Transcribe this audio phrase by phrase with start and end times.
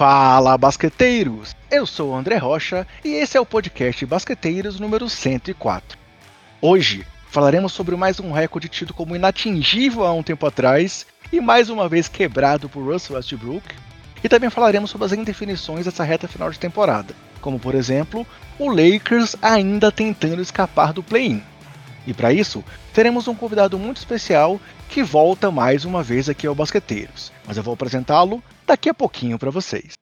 [0.00, 1.54] Fala, basqueteiros!
[1.70, 5.98] Eu sou o André Rocha e esse é o podcast Basqueteiros número 104.
[6.58, 11.68] Hoje falaremos sobre mais um recorde tido como inatingível há um tempo atrás e mais
[11.68, 13.74] uma vez quebrado por Russell Westbrook.
[14.24, 18.26] E também falaremos sobre as indefinições dessa reta final de temporada, como por exemplo,
[18.58, 21.42] o Lakers ainda tentando escapar do play-in.
[22.06, 24.58] E para isso, teremos um convidado muito especial
[24.88, 29.36] que volta mais uma vez aqui ao Basqueteiros, mas eu vou apresentá-lo daqui a pouquinho
[29.36, 29.94] para vocês.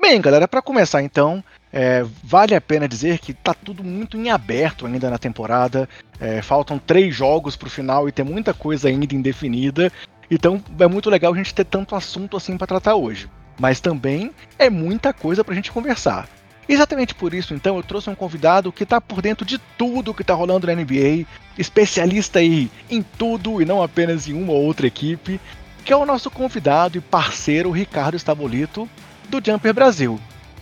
[0.00, 4.30] Bem, galera, para começar então, é, vale a pena dizer que tá tudo muito em
[4.30, 5.88] aberto ainda na temporada.
[6.18, 9.92] É, faltam três jogos para o final e tem muita coisa ainda indefinida.
[10.28, 13.30] Então é muito legal a gente ter tanto assunto assim para tratar hoje.
[13.60, 16.28] Mas também é muita coisa para a gente conversar.
[16.68, 20.22] Exatamente por isso, então, eu trouxe um convidado que está por dentro de tudo que
[20.22, 21.26] está rolando na NBA,
[21.58, 25.40] especialista aí em tudo e não apenas em uma ou outra equipe,
[25.84, 28.88] que é o nosso convidado e parceiro Ricardo Estabolito,
[29.28, 30.20] do Jumper Brasil.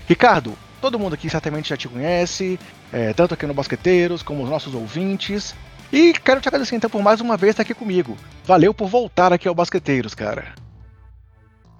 [0.08, 2.58] Ricardo, todo mundo aqui certamente já te conhece,
[2.92, 5.54] é, tanto aqui no Basqueteiros como os nossos ouvintes.
[5.92, 8.16] E quero te agradecer então por mais uma vez estar aqui comigo.
[8.44, 10.54] Valeu por voltar aqui ao Basqueteiros, cara.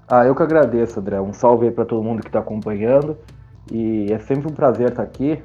[0.08, 1.20] Ah, eu que agradeço, André.
[1.20, 3.16] Um salve aí para todo mundo que está acompanhando.
[3.70, 5.42] E é sempre um prazer estar aqui.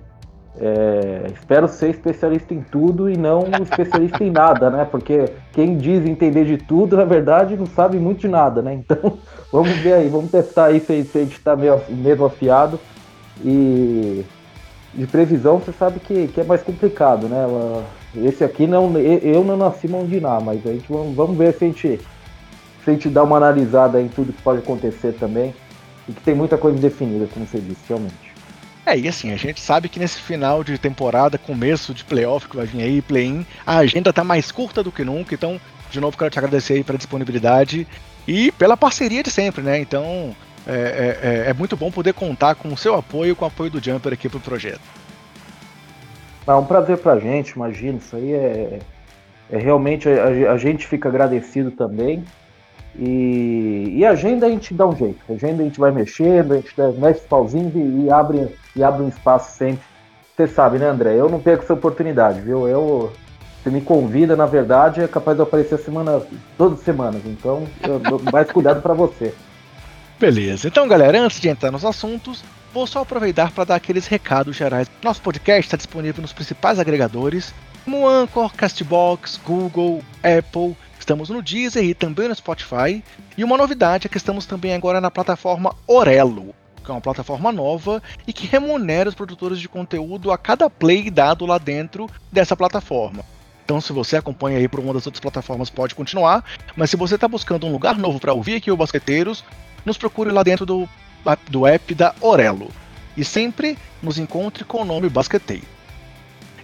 [0.58, 4.88] É, espero ser especialista em tudo e não especialista em nada, né?
[4.90, 8.74] Porque quem diz entender de tudo, na verdade, não sabe muito de nada, né?
[8.74, 9.18] Então,
[9.52, 12.80] vamos ver aí, vamos testar aí se, se a gente está mesmo afiado.
[13.44, 14.26] E
[14.94, 17.46] de previsão, você sabe que, que é mais complicado, né?
[18.16, 21.68] Esse aqui não, eu não nasci nada, mas a gente vamos, vamos ver se a
[21.68, 22.00] gente
[22.84, 25.54] se a gente dá uma analisada em tudo que pode acontecer também
[26.08, 28.36] e que tem muita coisa definida, como você disse, realmente.
[28.86, 32.56] É, e assim, a gente sabe que nesse final de temporada, começo de playoff que
[32.56, 36.16] vai vir aí, play-in, a agenda tá mais curta do que nunca, então, de novo,
[36.16, 37.88] quero te agradecer aí pela disponibilidade
[38.28, 39.80] e pela parceria de sempre, né?
[39.80, 40.36] Então,
[40.68, 43.72] é, é, é, é muito bom poder contar com o seu apoio, com o apoio
[43.72, 44.82] do Jumper aqui pro projeto.
[46.46, 48.80] É um prazer pra gente, imagina, isso aí é,
[49.50, 52.24] é realmente, a, a gente fica agradecido também,
[52.98, 55.20] e, e, agenda a gente dá um jeito.
[55.30, 59.10] Agenda a gente vai mexendo, a gente mexe pauzinho e, e, abre, e abre um
[59.10, 59.84] espaço sempre.
[60.36, 61.16] Você sabe, né, André?
[61.16, 62.68] Eu não perco essa oportunidade, viu?
[62.68, 63.12] Eu,
[63.62, 66.22] você me convida, na verdade, é capaz de aparecer semana,
[66.58, 67.22] todas as semanas.
[67.26, 69.34] Então, eu dou mais cuidado para você.
[70.20, 70.68] Beleza.
[70.68, 74.90] Então, galera, antes de entrar nos assuntos, vou só aproveitar para dar aqueles recados gerais.
[75.04, 77.54] Nosso podcast está disponível nos principais agregadores,
[77.86, 80.76] como Anchor, Castbox, Google, Apple
[81.06, 83.04] Estamos no Deezer e também no Spotify.
[83.38, 87.52] E uma novidade é que estamos também agora na plataforma Orelo, que é uma plataforma
[87.52, 92.56] nova e que remunera os produtores de conteúdo a cada play dado lá dentro dessa
[92.56, 93.24] plataforma.
[93.64, 96.44] Então, se você acompanha aí por uma das outras plataformas, pode continuar.
[96.76, 99.44] Mas se você está buscando um lugar novo para ouvir aqui o Basqueteiros,
[99.86, 100.90] nos procure lá dentro do,
[101.52, 102.72] do app da Orelo.
[103.16, 105.75] E sempre nos encontre com o nome Basqueteiro.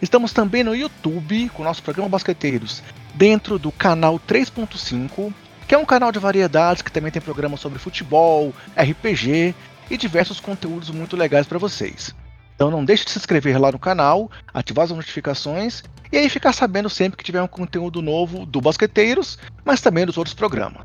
[0.01, 2.81] Estamos também no YouTube com o nosso programa Basqueteiros,
[3.13, 5.31] dentro do canal 3.5,
[5.67, 9.53] que é um canal de variedades que também tem programas sobre futebol, RPG
[9.91, 12.15] e diversos conteúdos muito legais para vocês.
[12.55, 16.53] Então não deixe de se inscrever lá no canal, ativar as notificações e aí ficar
[16.53, 20.81] sabendo sempre que tiver um conteúdo novo do Basqueteiros, mas também dos outros programas.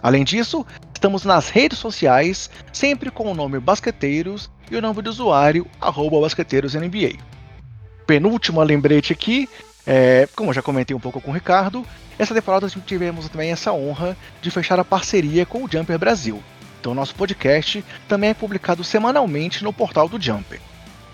[0.00, 5.10] Além disso, estamos nas redes sociais, sempre com o nome Basqueteiros e o nome do
[5.10, 7.32] usuário, arroba BasqueteirosNBA
[8.06, 9.48] penúltima lembrete aqui,
[9.86, 11.84] é, como eu já comentei um pouco com o Ricardo,
[12.18, 16.42] essa temporada tivemos também essa honra de fechar a parceria com o Jumper Brasil.
[16.80, 20.60] Então, nosso podcast também é publicado semanalmente no portal do Jumper.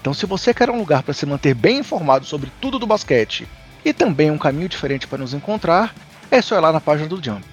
[0.00, 3.46] Então, se você quer um lugar para se manter bem informado sobre tudo do basquete
[3.84, 5.94] e também um caminho diferente para nos encontrar,
[6.30, 7.50] é só ir lá na página do Jumper.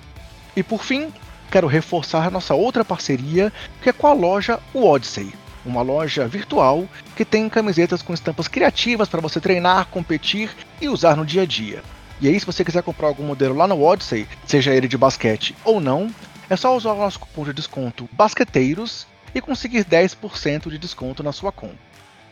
[0.56, 1.14] E por fim,
[1.52, 3.52] quero reforçar nossa outra parceria,
[3.82, 5.34] que é com a loja Odyssey
[5.66, 10.50] uma loja virtual que tem camisetas com estampas criativas para você treinar, competir
[10.82, 11.84] e usar no dia a dia.
[12.22, 15.56] E aí, se você quiser comprar algum modelo lá no Odyssey, seja ele de basquete
[15.66, 16.10] ou não,
[16.50, 21.34] é só usar o nosso cupom de desconto Basqueteiros e conseguir 10% de desconto na
[21.34, 21.78] sua compra.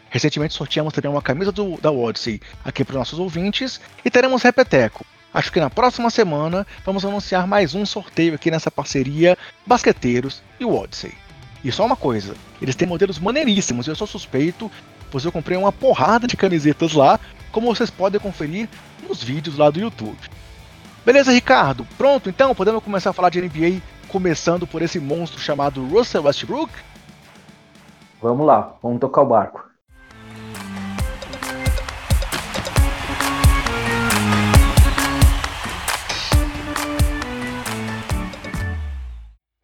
[0.10, 4.44] Recentemente sorteamos também uma camisa do, da Odyssey aqui para os nossos ouvintes e teremos
[4.44, 5.06] repeteco.
[5.34, 10.66] Acho que na próxima semana vamos anunciar mais um sorteio aqui nessa parceria Basqueteiros e
[10.66, 11.23] o Odyssey.
[11.64, 14.70] E só uma coisa, eles têm modelos maneiríssimos, eu sou suspeito,
[15.10, 17.20] pois eu comprei uma porrada de camisetas lá,
[17.52, 18.68] como vocês podem conferir
[19.08, 20.18] nos vídeos lá do YouTube.
[21.06, 21.88] Beleza, Ricardo?
[21.98, 26.72] Pronto, então podemos começar a falar de NBA, começando por esse monstro chamado Russell Westbrook?
[28.22, 29.73] Vamos lá, vamos tocar o barco.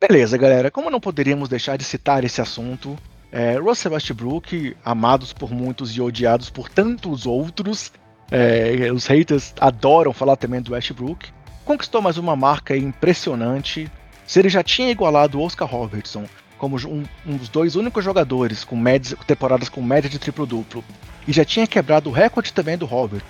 [0.01, 0.71] Beleza, galera.
[0.71, 2.97] Como não poderíamos deixar de citar esse assunto,
[3.33, 7.91] é, Russell Westbrook, amados por muitos e odiados por tantos outros,
[8.31, 11.29] é, os haters adoram falar também do Westbrook,
[11.65, 13.91] conquistou mais uma marca impressionante.
[14.25, 16.23] Se ele já tinha igualado Oscar Robertson
[16.57, 20.81] como um, um dos dois únicos jogadores com médias, temporadas com média de triplo-duplo,
[21.27, 23.23] e já tinha quebrado o recorde também do Robert,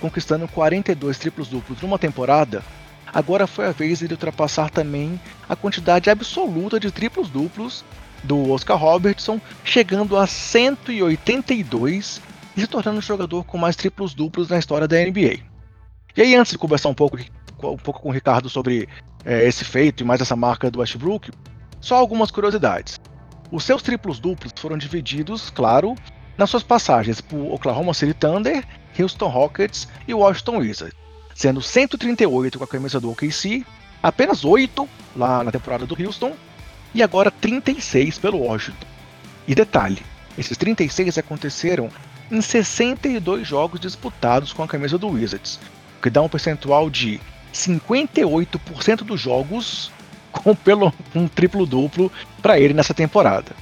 [0.00, 2.64] conquistando 42 triplos-duplos numa temporada,
[3.12, 7.84] agora foi a vez de ultrapassar também a quantidade absoluta de triplos-duplos
[8.22, 12.20] do Oscar Robertson, chegando a 182
[12.56, 15.40] e se tornando o jogador com mais triplos-duplos na história da NBA.
[16.16, 17.18] E aí, antes de conversar um pouco,
[17.62, 18.88] um pouco com o Ricardo sobre
[19.24, 21.30] é, esse feito e mais essa marca do Westbrook,
[21.80, 22.98] só algumas curiosidades.
[23.50, 25.94] Os seus triplos duplos foram divididos, claro,
[26.36, 28.64] nas suas passagens por Oklahoma City Thunder,
[28.98, 30.96] Houston Rockets e Washington Wizards,
[31.36, 33.62] sendo 138 com a camisa do OKC,
[34.02, 36.34] apenas 8 lá na temporada do Houston
[36.94, 38.86] e agora 36 pelo Washington.
[39.46, 40.02] E detalhe,
[40.38, 41.90] esses 36 aconteceram
[42.30, 45.60] em 62 jogos disputados com a camisa do Wizards,
[45.98, 47.20] o que dá um percentual de
[47.52, 49.92] 58% dos jogos
[50.32, 52.10] com pelo um triplo duplo
[52.40, 53.52] para ele nessa temporada.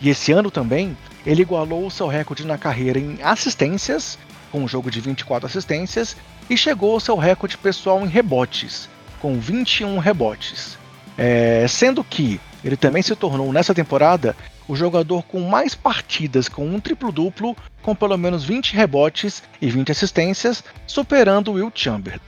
[0.00, 4.18] E esse ano também ele igualou o seu recorde na carreira em assistências,
[4.50, 6.16] com um jogo de 24 assistências,
[6.50, 8.88] e chegou ao seu recorde pessoal em rebotes,
[9.20, 10.76] com 21 rebotes.
[11.16, 14.36] É, sendo que ele também se tornou nessa temporada
[14.66, 19.92] o jogador com mais partidas com um triplo-duplo, com pelo menos 20 rebotes e 20
[19.92, 22.20] assistências, superando Will Chamberlain.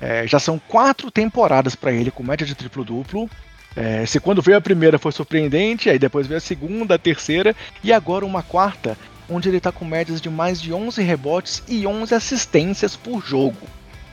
[0.00, 3.28] É, já são quatro temporadas para ele com média de triplo-duplo.
[3.74, 7.54] É, se quando veio a primeira foi surpreendente, aí depois veio a segunda, a terceira
[7.82, 8.96] e agora uma quarta,
[9.28, 13.66] onde ele está com médias de mais de 11 rebotes e 11 assistências por jogo.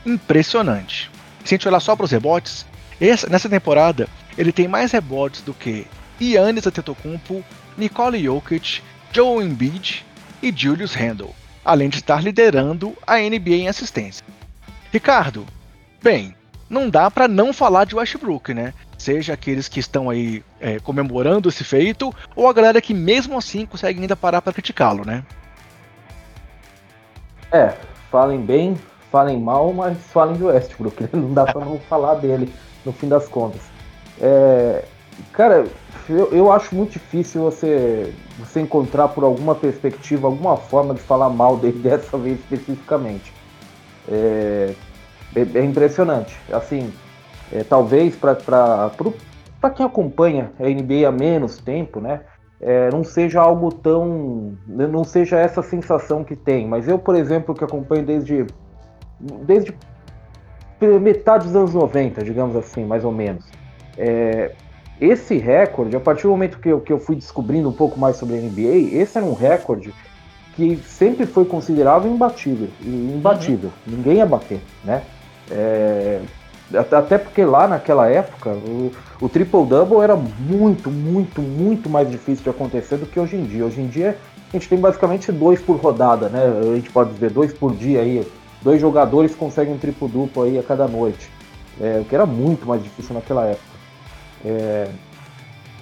[0.04, 1.10] Impressionante.
[1.44, 2.66] Se a gente olhar só para os rebotes,
[3.00, 5.86] essa, nessa temporada ele tem mais rebotes do que
[6.20, 7.44] Yannis Antetokounmpo,
[7.76, 8.82] Nicole Jokic,
[9.12, 10.04] Joe Embiid
[10.42, 11.34] e Julius Randle,
[11.64, 14.24] além de estar liderando a NBA em assistência.
[14.92, 15.46] Ricardo,
[16.06, 16.35] Bem,
[16.68, 18.74] não dá para não falar de Westbrook, né?
[18.98, 23.66] Seja aqueles que estão aí é, comemorando esse feito, ou a galera que mesmo assim
[23.66, 25.22] consegue ainda parar para criticá-lo, né?
[27.52, 27.74] É,
[28.10, 28.76] falem bem,
[29.10, 31.08] falem mal, mas falem do Westbrook, né?
[31.12, 32.52] não dá para não falar dele
[32.84, 33.62] no fim das contas.
[34.20, 34.84] É,
[35.32, 35.66] cara,
[36.08, 41.28] eu, eu acho muito difícil você, você encontrar por alguma perspectiva, alguma forma de falar
[41.28, 43.32] mal dele dessa vez especificamente.
[44.08, 44.74] É,
[45.36, 46.36] é, é impressionante.
[46.50, 46.92] Assim,
[47.52, 48.90] é, talvez para
[49.74, 52.20] quem acompanha a NBA há menos tempo, né?
[52.60, 54.56] É, não seja algo tão.
[54.66, 56.66] não seja essa sensação que tem.
[56.66, 58.46] Mas eu, por exemplo, que acompanho desde.
[59.20, 59.74] desde
[61.00, 63.44] metade dos anos 90, digamos assim, mais ou menos.
[63.98, 64.52] É,
[65.00, 68.16] esse recorde, a partir do momento que eu, que eu fui descobrindo um pouco mais
[68.16, 69.92] sobre a NBA, esse era um recorde
[70.54, 72.68] que sempre foi considerado imbatível.
[72.82, 73.70] Imbatível.
[73.86, 73.96] Uhum.
[73.96, 75.02] Ninguém ia bater, né?
[75.50, 76.20] É,
[76.74, 82.50] até porque lá naquela época o, o triple-double era muito, muito, muito mais difícil de
[82.50, 83.64] acontecer do que hoje em dia.
[83.64, 86.40] Hoje em dia a gente tem basicamente dois por rodada, né?
[86.60, 88.26] A gente pode dizer dois por dia aí.
[88.62, 91.30] Dois jogadores conseguem um triplo-duplo aí a cada noite.
[91.80, 93.76] É, o que era muito mais difícil naquela época.
[94.44, 94.88] É,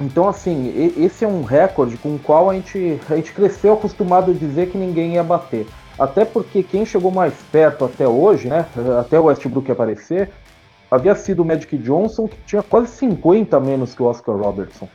[0.01, 4.33] então, assim, esse é um recorde com o qual a gente, a gente cresceu acostumado
[4.33, 5.67] a dizer que ninguém ia bater.
[5.99, 8.67] Até porque quem chegou mais perto até hoje, né,
[8.99, 10.31] até o Westbrook aparecer,
[10.91, 14.89] havia sido o Magic Johnson, que tinha quase 50 menos que o Oscar Robertson.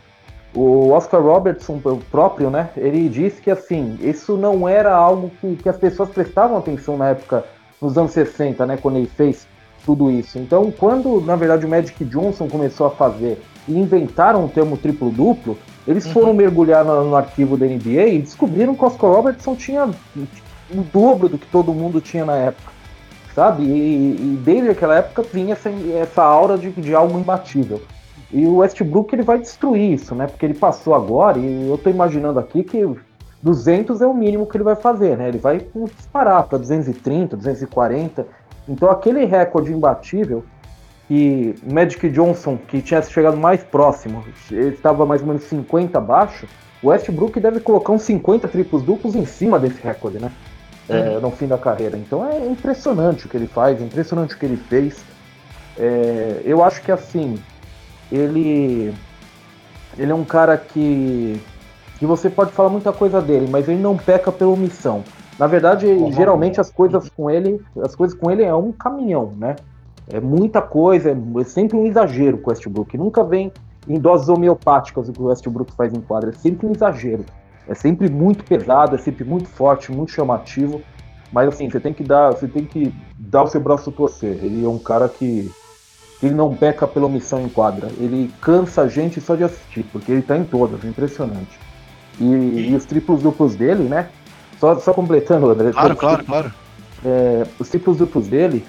[0.53, 1.79] O Oscar Robertson
[2.11, 6.57] próprio, né, ele disse que assim, isso não era algo que, que as pessoas prestavam
[6.57, 7.45] atenção na época,
[7.81, 9.47] nos anos 60, né, quando ele fez
[9.85, 10.37] tudo isso.
[10.37, 15.57] Então, quando na verdade o Magic Johnson começou a fazer e inventaram o termo triplo-duplo,
[15.87, 16.13] eles uhum.
[16.13, 19.89] foram mergulhar no, no, arquivo da NBA e descobriram que o Oscar Robertson tinha
[20.71, 22.71] o dobro do que todo mundo tinha na época,
[23.33, 23.63] sabe?
[23.63, 27.81] E, e desde aquela época vinha essa, essa aura de, de algo imbatível.
[28.31, 30.27] E o Westbrook ele vai destruir isso, né?
[30.27, 32.87] Porque ele passou agora e eu tô imaginando aqui que
[33.41, 35.27] 200 é o mínimo que ele vai fazer, né?
[35.29, 38.27] Ele vai disparar para 230, 240.
[38.67, 40.43] Então aquele recorde imbatível
[41.07, 46.47] que Magic Johnson, que tinha chegado mais próximo, ele estava mais ou menos 50 abaixo,
[46.83, 50.31] o Westbrook deve colocar uns 50 triplos duplos em cima desse recorde, né?
[50.89, 51.21] É, uhum.
[51.21, 51.97] no fim da carreira.
[51.97, 55.03] Então é impressionante o que ele faz, é impressionante o que ele fez.
[55.77, 57.37] É, eu acho que assim,
[58.11, 58.93] ele,
[59.97, 61.39] ele é um cara que,
[61.97, 65.03] que você pode falar muita coisa dele, mas ele não peca pela omissão.
[65.37, 66.11] Na verdade, uhum.
[66.11, 69.55] geralmente as coisas com ele, as coisas com ele é um caminhão, né?
[70.11, 72.97] É muita coisa, é, é sempre um exagero com o Westbrook.
[72.97, 73.51] Nunca vem
[73.87, 76.31] em doses homeopáticas o que o Westbrook faz em quadra.
[76.31, 77.23] É sempre um exagero.
[77.69, 80.81] É sempre muito pesado, é sempre muito forte, muito chamativo.
[81.31, 84.43] Mas assim, você tem que dar, você tem que dar o seu braço torcer.
[84.43, 85.51] Ele é um cara que
[86.21, 87.87] ele não peca pela omissão em quadra.
[87.99, 91.59] Ele cansa a gente só de assistir, porque ele tá em todas, é impressionante.
[92.19, 94.09] E, e os triplos duplos dele, né?
[94.59, 95.71] Só, só completando, André.
[95.71, 96.53] Claro, claro, claro.
[97.05, 98.65] É, os triplos duplos dele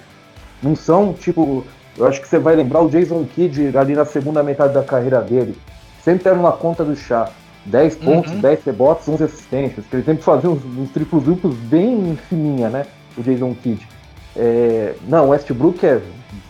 [0.61, 1.65] não são tipo.
[1.97, 5.21] Eu acho que você vai lembrar o Jason Kidd ali na segunda metade da carreira
[5.21, 5.57] dele.
[6.01, 7.29] Sempre era uma conta do chá.
[7.65, 8.41] 10 pontos, uhum.
[8.41, 9.85] 10 rebotes, 11 assistências.
[9.91, 12.85] Ele sempre fazia uns, uns triplos duplos bem fininha, né?
[13.17, 13.87] O Jason Kidd.
[14.35, 16.01] É, não, o Westbrook é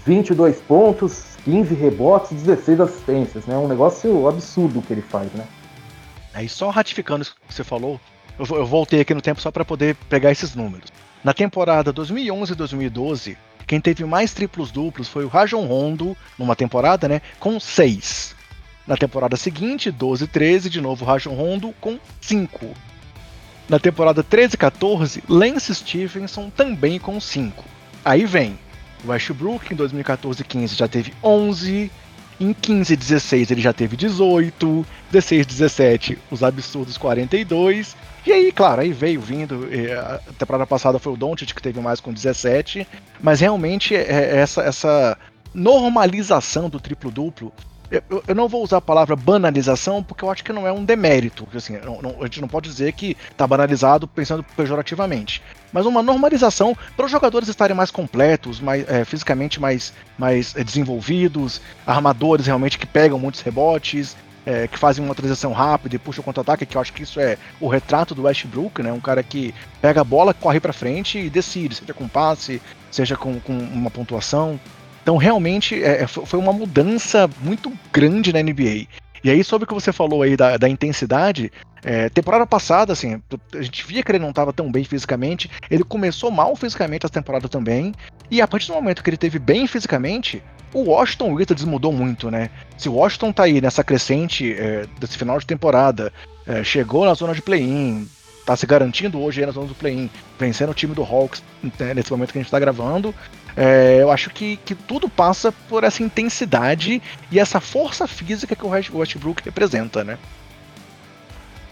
[0.05, 3.57] 22 pontos, 15 rebotes, 16 assistências, né?
[3.57, 5.45] Um negócio absurdo que ele faz, né?
[6.33, 7.99] Aí só ratificando isso que você falou,
[8.39, 10.91] eu, eu voltei aqui no tempo só para poder pegar esses números.
[11.23, 13.37] Na temporada 2011 e 2012,
[13.67, 18.35] quem teve mais triplos duplos foi o Rajon Rondo, numa temporada, né, com 6.
[18.87, 22.73] Na temporada seguinte, 12 e 13, de novo Rajon Rondo com 5.
[23.69, 27.63] Na temporada 13 e 14, Lance Stevenson também com 5.
[28.03, 28.57] Aí vem
[29.05, 31.91] Westbrook em 2014 15 já teve 11,
[32.39, 37.95] em 15 16 ele já teve 18, 16 17 os absurdos 42.
[38.25, 39.67] E aí, claro, aí veio vindo.
[39.97, 42.87] A temporada passada foi o Doncic que teve mais com 17,
[43.21, 45.17] mas realmente é, é essa essa
[45.53, 47.51] normalização do triplo duplo
[47.91, 50.85] eu, eu, não vou usar a palavra banalização porque eu acho que não é um
[50.85, 51.45] demérito.
[51.53, 55.43] Assim, não, não, a gente não pode dizer que está banalizado pensando pejorativamente.
[55.73, 60.63] Mas uma normalização para os jogadores estarem mais completos, mais, é, fisicamente mais, mais é,
[60.63, 66.21] desenvolvidos, armadores realmente que pegam muitos rebotes, é, que fazem uma transição rápida e puxam
[66.21, 68.91] o contra-ataque, que eu acho que isso é o retrato do Westbrook, né?
[68.91, 73.15] Um cara que pega a bola, corre para frente e decide, seja com passe, seja
[73.15, 74.59] com, com uma pontuação.
[75.01, 78.87] Então, realmente, é, é foi uma mudança muito grande na NBA.
[79.23, 81.51] E aí, sobre o que você falou aí da, da intensidade,
[81.83, 83.21] é, temporada passada, assim,
[83.53, 85.49] a gente via que ele não estava tão bem fisicamente.
[85.69, 87.93] Ele começou mal fisicamente essa temporada também.
[88.29, 90.41] E a partir do momento que ele teve bem fisicamente,
[90.73, 92.49] o Washington Wizards mudou muito, né?
[92.77, 96.11] Se o Washington tá aí nessa crescente é, desse final de temporada,
[96.47, 98.07] é, chegou na zona de play-in,
[98.45, 101.43] tá se garantindo hoje aí na zona do play-in, vencendo o time do Hawks
[101.79, 103.13] né, nesse momento que a gente tá gravando.
[103.55, 108.65] É, eu acho que, que tudo passa por essa intensidade e essa força física que
[108.65, 110.17] o Westbrook representa, né?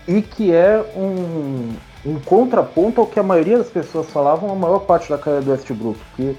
[0.07, 1.74] E que é um,
[2.05, 5.51] um contraponto ao que a maioria das pessoas falavam a maior parte da carreira do
[5.51, 6.36] Westbrook, que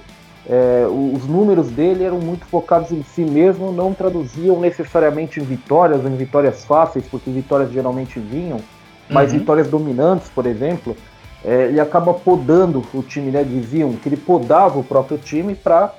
[0.49, 6.04] é, os números dele eram muito focados em si mesmo, não traduziam necessariamente em vitórias,
[6.04, 8.61] em vitórias fáceis, porque vitórias geralmente vinham,
[9.09, 9.38] mas uhum.
[9.38, 10.97] vitórias dominantes, por exemplo,
[11.44, 13.42] é, ele acaba podando o time, né?
[13.42, 15.94] Diziam que ele podava o próprio time para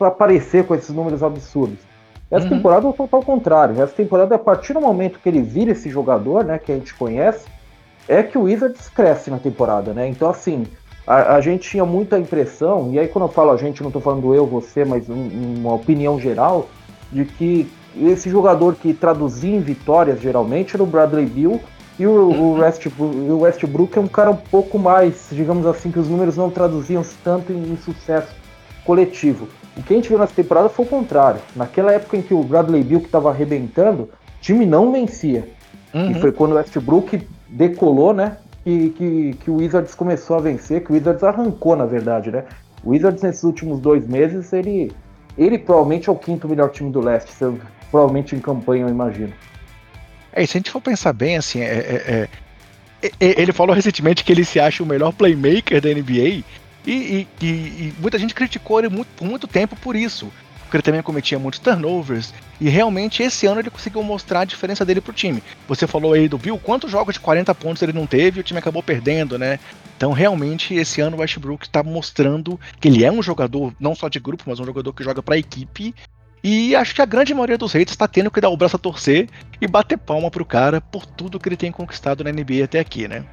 [0.00, 1.78] aparecer com esses números absurdos.
[2.30, 2.56] Essa uhum.
[2.56, 3.80] temporada foi ao contrário.
[3.80, 6.94] Essa temporada, a partir do momento que ele vira esse jogador, né, que a gente
[6.94, 7.46] conhece,
[8.06, 10.08] é que o Wizards cresce na temporada, né?
[10.08, 10.66] Então, assim,
[11.06, 14.00] a, a gente tinha muita impressão, e aí quando eu falo a gente, não estou
[14.00, 15.28] falando eu, você, mas um,
[15.58, 16.68] uma opinião geral,
[17.10, 21.60] de que esse jogador que traduzia em vitórias geralmente era o Bradley Bill
[21.98, 22.52] e o, o.
[22.58, 26.50] Westbrook, o Westbrook é um cara um pouco mais, digamos assim, que os números não
[26.50, 28.34] traduziam tanto em, em sucesso
[28.84, 29.48] coletivo.
[29.76, 31.40] O que a gente viu nessa temporada foi o contrário.
[31.54, 35.48] Naquela época em que o Bradley Bill estava arrebentando, o time não vencia.
[35.92, 36.10] Uhum.
[36.10, 38.36] E foi quando o Westbrook decolou, né?
[38.62, 42.44] Que, que, que o Wizards começou a vencer, que o Wizards arrancou, na verdade, né?
[42.84, 44.92] O Wizards nesses últimos dois meses, ele,
[45.36, 47.32] ele provavelmente é o quinto melhor time do leste,
[47.90, 49.32] provavelmente em campanha, eu imagino.
[50.32, 52.28] É, se a gente for pensar bem, assim, é, é,
[53.02, 56.42] é, ele falou recentemente que ele se acha o melhor playmaker da NBA
[56.86, 60.30] e, e, e muita gente criticou ele muito, por muito tempo por isso.
[60.60, 62.34] Porque ele também cometia muitos turnovers.
[62.60, 65.42] E realmente esse ano ele conseguiu mostrar a diferença dele pro time.
[65.66, 68.44] Você falou aí do Bill, quantos jogos de 40 pontos ele não teve e o
[68.44, 69.58] time acabou perdendo, né?
[69.96, 74.08] Então realmente esse ano o Westbrook está mostrando que ele é um jogador não só
[74.08, 75.94] de grupo, mas um jogador que joga para a equipe
[76.42, 78.78] e acho que a grande maioria dos haters está tendo que dar o braço a
[78.78, 79.28] torcer
[79.60, 83.08] e bater palma pro cara por tudo que ele tem conquistado na NBA até aqui,
[83.08, 83.24] né?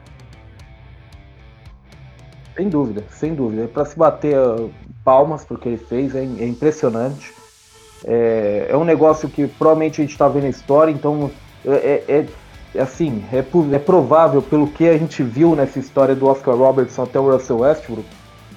[2.56, 3.64] Sem dúvida, sem dúvida.
[3.64, 4.72] É para se bater uh,
[5.04, 7.34] palmas porque ele fez, é, é impressionante.
[8.04, 11.30] É, é, um negócio que provavelmente a gente está vendo a história, então
[11.66, 12.26] é, é,
[12.74, 17.20] é assim, é provável pelo que a gente viu nessa história do Oscar Robertson até
[17.20, 18.08] o Russell Westbrook,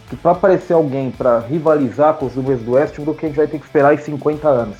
[0.08, 3.58] que para aparecer alguém para rivalizar com os números do Westbrook, a gente vai ter
[3.58, 4.78] que esperar em 50 anos.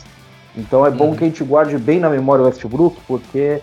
[0.56, 1.16] Então é bom uhum.
[1.16, 3.60] que a gente guarde bem na memória o Westbrook, porque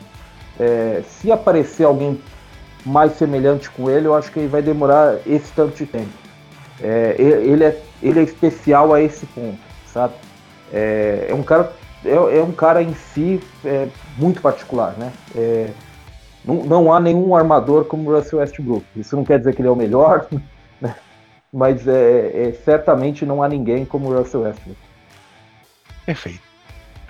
[0.59, 2.19] é, se aparecer alguém
[2.85, 6.11] mais semelhante com ele, eu acho que ele vai demorar esse tanto de tempo.
[6.81, 9.57] É, ele, é, ele é especial a esse ponto,
[9.87, 10.13] sabe?
[10.71, 11.71] É, é um cara
[12.05, 15.11] é, é um cara em si é, muito particular, né?
[15.35, 15.69] É,
[16.45, 18.85] não, não, há nenhum armador como o Russell Westbrook.
[18.95, 20.27] Isso não quer dizer que ele é o melhor?
[21.55, 24.77] Mas é, é, certamente não há ninguém como o Russell Westbrook.
[26.05, 26.41] Perfeito.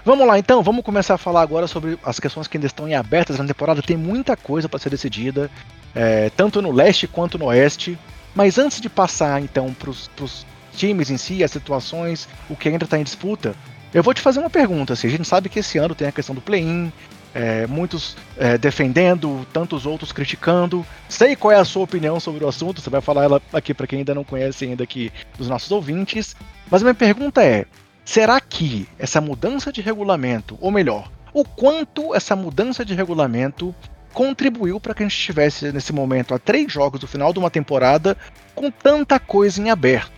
[0.06, 2.94] Vamos lá então, vamos começar a falar agora sobre as questões que ainda estão em
[2.94, 3.82] abertas na temporada.
[3.82, 5.50] Tem muita coisa para ser decidida,
[5.96, 7.98] é, tanto no leste quanto no oeste.
[8.36, 12.84] Mas antes de passar então para os times em si, as situações, o que ainda
[12.84, 13.56] está em disputa,
[13.92, 14.94] eu vou te fazer uma pergunta.
[14.94, 16.94] Assim, a gente sabe que esse ano tem a questão do play-in,
[17.36, 20.86] é, muitos é, defendendo, tantos outros criticando.
[21.10, 23.86] Sei qual é a sua opinião sobre o assunto, você vai falar ela aqui para
[23.86, 26.34] quem ainda não conhece ainda aqui dos nossos ouvintes.
[26.72, 27.66] Mas minha pergunta é:
[28.06, 33.76] será que essa mudança de regulamento, ou melhor, o quanto essa mudança de regulamento
[34.14, 37.52] contribuiu para que a gente estivesse nesse momento a três jogos do final de uma
[37.52, 38.16] temporada
[38.56, 40.16] com tanta coisa em aberto?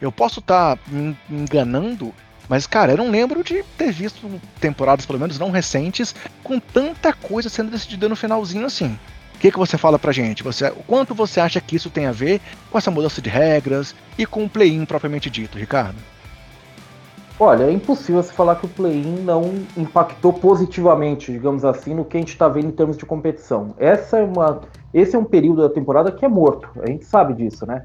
[0.00, 2.12] Eu posso estar tá me enganando,
[2.48, 7.12] mas, cara, eu não lembro de ter visto temporadas, pelo menos não recentes, com tanta
[7.12, 8.98] coisa sendo decidida no finalzinho assim.
[9.34, 10.42] O que, que você fala pra gente?
[10.42, 14.24] Você, quanto você acha que isso tem a ver com essa mudança de regras e
[14.24, 15.98] com o play-in propriamente dito, Ricardo?
[17.38, 22.16] Olha, é impossível você falar que o play-in não impactou positivamente, digamos assim, no que
[22.16, 23.74] a gente está vendo em termos de competição.
[23.76, 24.62] Essa é uma,
[24.94, 27.82] esse é um período da temporada que é morto, a gente sabe disso, né?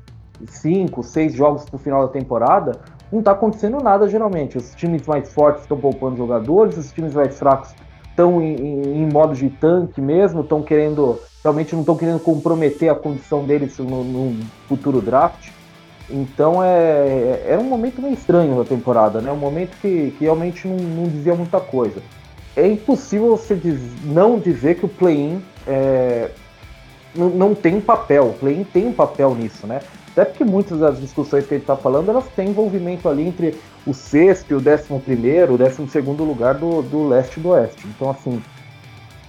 [0.47, 2.79] Cinco, seis jogos pro final da temporada,
[3.11, 4.57] não está acontecendo nada geralmente.
[4.57, 7.73] Os times mais fortes estão poupando jogadores, os times mais fracos
[8.09, 12.89] estão em, em, em modo de tanque mesmo, estão querendo, realmente não estão querendo comprometer
[12.89, 15.49] a condição deles no, no futuro draft.
[16.09, 19.31] Então é, é um momento meio estranho da temporada, né?
[19.31, 22.01] Um momento que, que realmente não, não dizia muita coisa.
[22.55, 26.31] É impossível você diz, não dizer que o play-in é,
[27.15, 28.25] não, não tem papel.
[28.25, 29.79] O play-in tem um papel nisso, né?
[30.11, 33.57] Até porque muitas das discussões que a gente está falando, elas têm envolvimento ali entre
[33.85, 37.49] o sexto e o décimo primeiro, o décimo segundo lugar do, do leste e do
[37.49, 37.87] oeste.
[37.87, 38.41] Então, assim,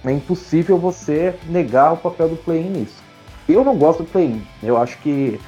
[0.03, 3.01] é impossível você negar o papel do play-in nisso.
[3.47, 4.45] Eu não gosto do play-in.
[4.61, 5.39] Eu acho que,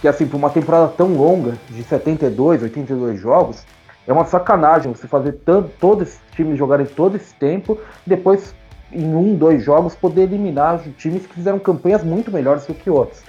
[0.00, 3.64] que assim, por uma temporada tão longa, de 72, 82 jogos,
[4.06, 8.54] é uma sacanagem você fazer tanto, todos esses times jogarem todo esse tempo, depois,
[8.90, 13.22] em um, dois jogos, poder eliminar times que fizeram campanhas muito melhores do que outros.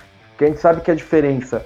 [0.43, 1.65] Porque a gente sabe que a diferença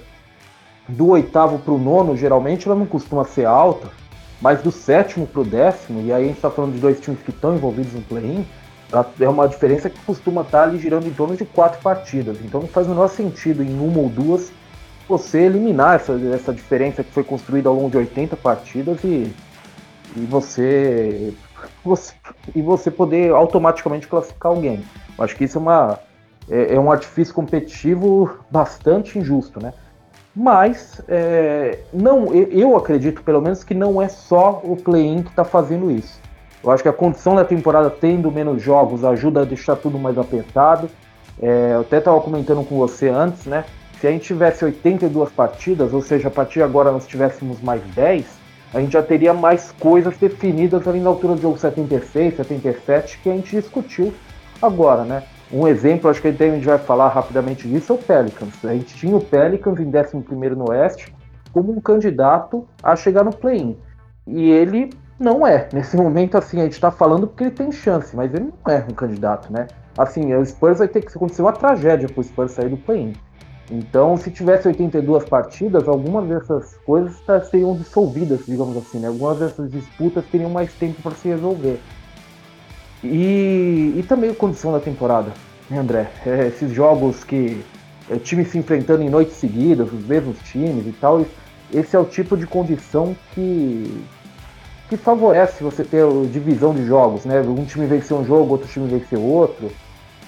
[0.88, 3.90] do oitavo para o nono, geralmente, ela não costuma ser alta,
[4.40, 7.20] mas do sétimo para o décimo, e aí a gente está falando de dois times
[7.22, 8.46] que estão envolvidos no play-in,
[9.20, 12.38] é uma diferença que costuma estar tá ali girando em torno de quatro partidas.
[12.46, 14.52] Então não faz o menor sentido em uma ou duas
[15.10, 19.34] você eliminar essa, essa diferença que foi construída ao longo de 80 partidas e,
[20.16, 21.34] e você,
[21.84, 22.14] você
[22.56, 24.84] e você poder automaticamente classificar alguém.
[25.18, 26.00] Acho que isso é uma,
[26.50, 29.74] é, é um artifício competitivo bastante injusto, né?
[30.36, 35.44] Mas é, não, eu acredito pelo menos que não é só o play-in que está
[35.44, 36.20] fazendo isso.
[36.64, 40.18] Eu acho que a condição da temporada tendo menos jogos ajuda a deixar tudo mais
[40.18, 40.90] apertado.
[41.42, 43.66] É, eu até estava comentando com você antes, né?
[44.00, 47.82] Se a gente tivesse 82 partidas, ou seja, a partir de agora nós tivéssemos mais
[47.96, 48.26] 10,
[48.74, 53.30] a gente já teria mais coisas definidas ali na altura do jogo 76, 77, que
[53.30, 54.14] a gente discutiu
[54.62, 55.24] agora, né?
[55.52, 58.66] Um exemplo, acho que a gente vai falar rapidamente disso, é o Pelicans.
[58.66, 61.14] A gente tinha o Pelicans em 11 no Oeste
[61.54, 63.78] como um candidato a chegar no play-in.
[64.28, 65.70] E ele não é.
[65.74, 68.86] Nesse momento, assim, a gente está falando porque ele tem chance, mas ele não é
[68.90, 69.68] um candidato, né?
[69.98, 73.14] Assim, o Spurs vai ter que acontecer uma tragédia para o Spurs sair do play-in.
[73.72, 79.08] Então, se tivesse 82 partidas, algumas dessas coisas seriam dissolvidas, digamos assim, né?
[79.08, 81.80] Algumas dessas disputas teriam mais tempo para se resolver.
[83.04, 85.32] E, e também a condição da temporada,
[85.70, 86.10] né, André?
[86.26, 87.64] É, esses jogos que
[88.10, 91.26] é, times se enfrentando em noites seguidas, os mesmos times e tal,
[91.74, 94.04] esse é o tipo de condição que,
[94.90, 97.42] que favorece você ter divisão de jogos, né?
[97.42, 99.70] Um time vencer um jogo, outro time vencer outro.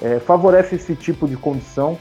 [0.01, 1.97] É, favorece esse tipo de condição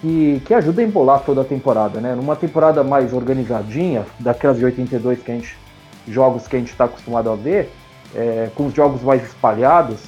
[0.00, 2.14] que, que ajuda a embolar toda a temporada, né?
[2.14, 5.58] Numa temporada mais organizadinha, daquelas de 82 que a gente,
[6.06, 7.70] jogos que a gente está acostumado a ver,
[8.14, 9.98] é, com os jogos mais espalhados,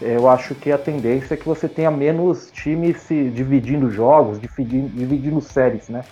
[0.00, 4.40] é, eu acho que a tendência é que você tenha menos times se dividindo jogos,
[4.40, 6.04] dividindo, dividindo séries, né?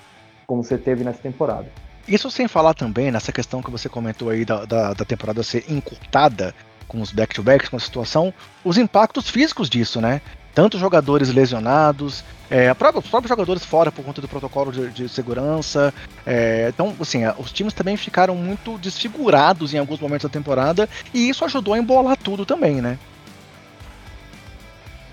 [0.46, 1.66] Como você teve nessa temporada.
[2.06, 5.64] Isso sem falar também nessa questão que você comentou aí da, da, da temporada ser
[5.68, 6.54] encurtada
[6.86, 10.20] com os back-to-backs, com a situação, os impactos físicos disso, né?
[10.54, 15.08] Tanto jogadores lesionados, é, própria, os próprios jogadores fora por conta do protocolo de, de
[15.08, 15.92] segurança.
[16.24, 21.28] É, então, assim, os times também ficaram muito desfigurados em alguns momentos da temporada e
[21.28, 22.98] isso ajudou a embolar tudo também, né?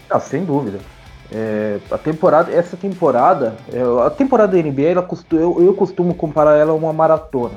[0.10, 0.80] Ah, sem dúvida.
[1.32, 6.58] É, a temporada, essa temporada, é, a temporada da NBA, ela eu, eu costumo comparar
[6.58, 7.56] ela a uma maratona.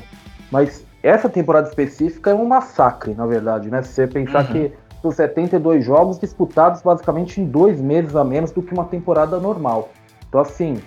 [0.51, 3.83] Mas essa temporada específica é um massacre, na verdade, né?
[3.83, 4.53] Se você pensar uhum.
[4.53, 4.73] que
[5.05, 9.91] são 72 jogos disputados basicamente em dois meses a menos do que uma temporada normal.
[10.27, 10.79] Então, assim,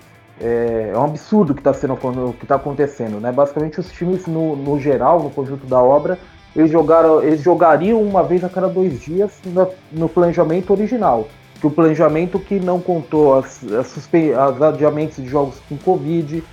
[0.42, 3.32] é, é um absurdo o que está sendo o que está acontecendo, né?
[3.32, 6.18] Basicamente, os times no, no geral, no conjunto da obra,
[6.56, 11.28] eles, jogaram, eles jogariam uma vez a cada dois dias no, no planejamento original.
[11.62, 16.44] Que o planejamento que não contou as, as, as adiamentos de jogos com Covid,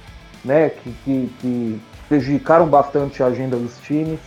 [0.44, 0.68] né?
[0.68, 4.20] Que, que, que prejudicaram bastante a agenda dos times.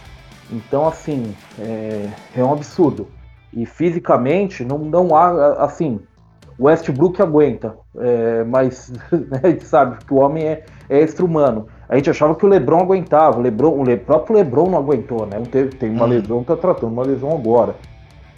[0.51, 3.07] Então, assim, é, é um absurdo.
[3.57, 5.99] E fisicamente não, não há, assim,
[6.59, 11.65] o Westbrook aguenta, é, mas né, a gente sabe que o homem é, é extra-humano.
[11.89, 15.25] A gente achava que o Lebron aguentava, o, Lebron, o Le, próprio Lebron não aguentou,
[15.25, 15.41] né?
[15.51, 16.09] Tem, tem uma hum.
[16.09, 17.75] lesão, tá tratando uma lesão agora.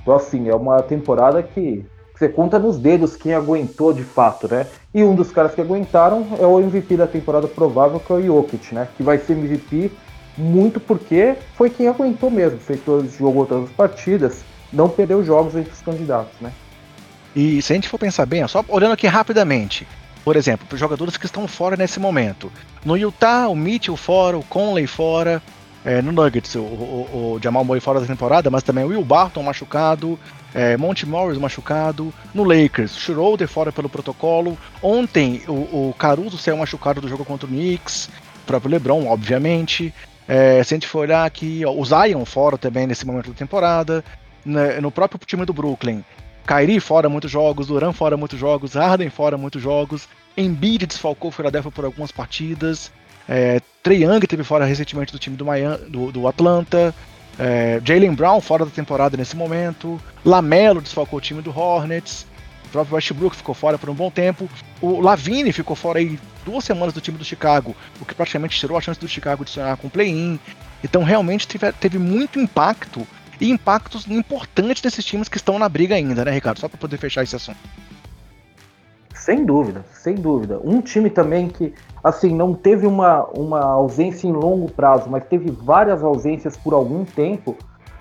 [0.02, 4.68] Então, assim, é uma temporada que você conta nos dedos quem aguentou de fato, né?
[4.94, 8.22] E um dos caras que aguentaram é o MVP da temporada provável, que é o
[8.22, 8.88] Jokic, né?
[8.96, 9.92] Que vai ser MVP
[10.38, 15.56] muito porque foi quem aguentou mesmo, fez todos, jogou todas as partidas, não perdeu jogos
[15.56, 16.52] entre os candidatos, né?
[17.36, 19.88] E se a gente for pensar bem, só olhando aqui rapidamente,
[20.24, 22.52] por exemplo, para jogadores que estão fora nesse momento.
[22.84, 25.42] No Utah, o Mitchell fora, o Conley fora.
[25.86, 29.04] É, no Nuggets, o, o, o, Jamal Murray fora da temporada, mas também o Will
[29.04, 30.20] Barton machucado,
[30.54, 32.14] é, Monte Morris machucado.
[32.34, 34.58] No Lakers, Schroeder fora pelo protocolo.
[34.82, 38.10] Ontem, o, o Caruso saiu machucado do jogo contra o Knicks.
[38.44, 39.94] O próprio LeBron, obviamente.
[40.28, 43.36] É, se a gente for olhar aqui, ó, o Zion fora também nesse momento da
[43.36, 44.04] temporada.
[44.50, 46.04] Né, no próprio time do Brooklyn,
[46.48, 51.32] Kyrie fora muitos jogos, Duran fora muitos jogos, Harden fora muitos jogos, Embiid desfalcou o
[51.32, 52.92] Philadelphia por algumas partidas,
[53.28, 56.96] é, Trey Young teve fora recentemente do time do, Miami, do, do Atlanta,
[57.38, 62.26] é, Jalen Brown fora da temporada nesse momento, Lamelo desfalcou o time do Hornets,
[62.66, 64.50] o próprio Westbrook ficou fora por um bom tempo,
[64.82, 68.76] o Lavine ficou fora aí duas semanas do time do Chicago, o que praticamente tirou
[68.80, 70.40] a chance do Chicago de sonhar com o play-in.
[70.84, 73.06] Então realmente teve, teve muito impacto
[73.40, 76.60] e impactos importantes desses times que estão na briga ainda, né, Ricardo?
[76.60, 77.58] Só para poder fechar esse assunto.
[79.14, 80.60] Sem dúvida, sem dúvida.
[80.64, 81.74] Um time também que,
[82.04, 87.04] assim, não teve uma, uma ausência em longo prazo, mas teve várias ausências por algum
[87.04, 87.56] tempo,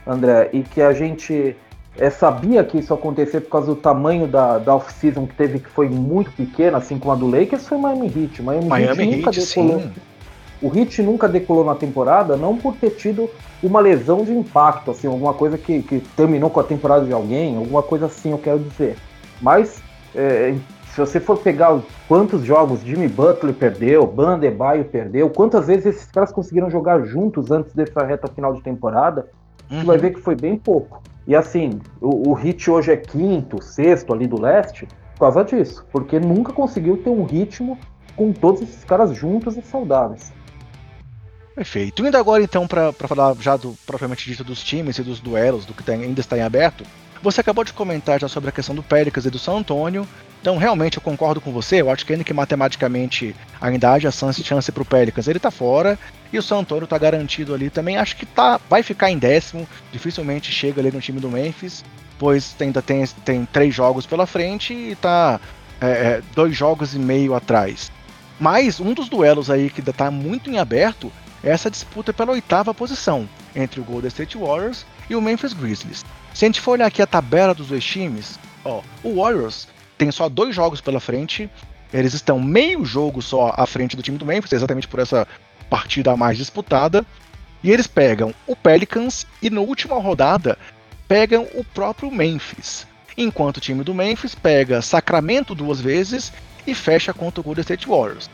[0.06, 1.56] André, e que a gente
[1.98, 5.68] é, sabia que isso acontecer por causa do tamanho da, da off-season que teve, que
[5.68, 8.42] foi muito pequena, assim como a do Lakers, foi Miami Heat.
[8.42, 9.80] Miami, Miami Heat nunca Heat, decolou.
[9.80, 9.92] Sim.
[10.60, 13.30] O Heat nunca decolou na temporada, não por ter tido
[13.62, 17.56] uma lesão de impacto, assim, alguma coisa que, que terminou com a temporada de alguém,
[17.56, 18.96] alguma coisa assim, eu quero dizer.
[19.40, 19.80] Mas,
[20.14, 20.54] é,
[20.92, 26.32] se você for pegar quantos jogos Jimmy Butler perdeu, Bandebaio perdeu, quantas vezes esses caras
[26.32, 29.28] conseguiram jogar juntos antes dessa reta final de temporada,
[29.70, 29.80] uhum.
[29.80, 31.00] você vai ver que foi bem pouco.
[31.26, 35.86] E assim, o, o Hit hoje é quinto, sexto ali do leste, por causa disso,
[35.92, 37.78] porque nunca conseguiu ter um ritmo
[38.16, 40.32] com todos esses caras juntos e saudáveis.
[41.58, 42.06] Perfeito.
[42.06, 45.74] Indo agora então para falar já do propriamente dito dos times e dos duelos, do
[45.74, 46.84] que tem, ainda está em aberto.
[47.20, 50.06] Você acabou de comentar já sobre a questão do Pelicans e do San Antonio.
[50.40, 51.80] Então, realmente, eu concordo com você.
[51.80, 55.98] Eu acho que ainda que matematicamente ainda haja chance para o Pelicans, ele está fora.
[56.32, 57.96] E o San Antonio está garantido ali também.
[57.96, 59.66] Acho que tá, vai ficar em décimo.
[59.90, 61.84] Dificilmente chega ali no time do Memphis,
[62.20, 65.40] pois ainda tem, tem três jogos pela frente e está
[65.80, 67.90] é, é, dois jogos e meio atrás.
[68.38, 71.10] Mas um dos duelos aí que está muito em aberto
[71.42, 76.04] essa disputa pela oitava posição entre o Golden State Warriors e o Memphis Grizzlies.
[76.34, 80.10] Se a gente for olhar aqui a tabela dos dois times, ó, o Warriors tem
[80.10, 81.50] só dois jogos pela frente,
[81.92, 85.26] eles estão meio jogo só à frente do time do Memphis, exatamente por essa
[85.70, 87.04] partida mais disputada,
[87.62, 90.56] e eles pegam o Pelicans e na última rodada
[91.08, 92.86] pegam o próprio Memphis.
[93.16, 96.32] Enquanto o time do Memphis pega Sacramento duas vezes
[96.66, 98.30] e fecha contra o Golden State Warriors.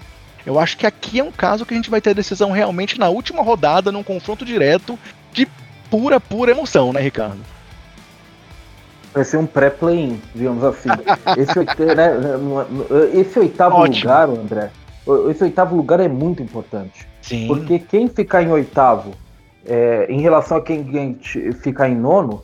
[0.46, 2.98] Eu acho que aqui é um caso que a gente vai ter a decisão realmente
[2.98, 4.98] na última rodada, num confronto direto
[5.32, 5.48] de
[5.90, 7.40] pura, pura emoção, né, Ricardo?
[9.12, 10.88] Vai ser um pré-play-in, digamos assim.
[11.38, 11.58] Esse,
[11.94, 12.12] né,
[13.14, 14.70] esse oitavo lugar, André,
[15.30, 17.06] esse oitavo lugar é muito importante.
[17.22, 17.46] Sim.
[17.46, 19.12] Porque quem ficar em oitavo,
[19.64, 21.18] é, em relação a quem
[21.62, 22.42] ficar em nono,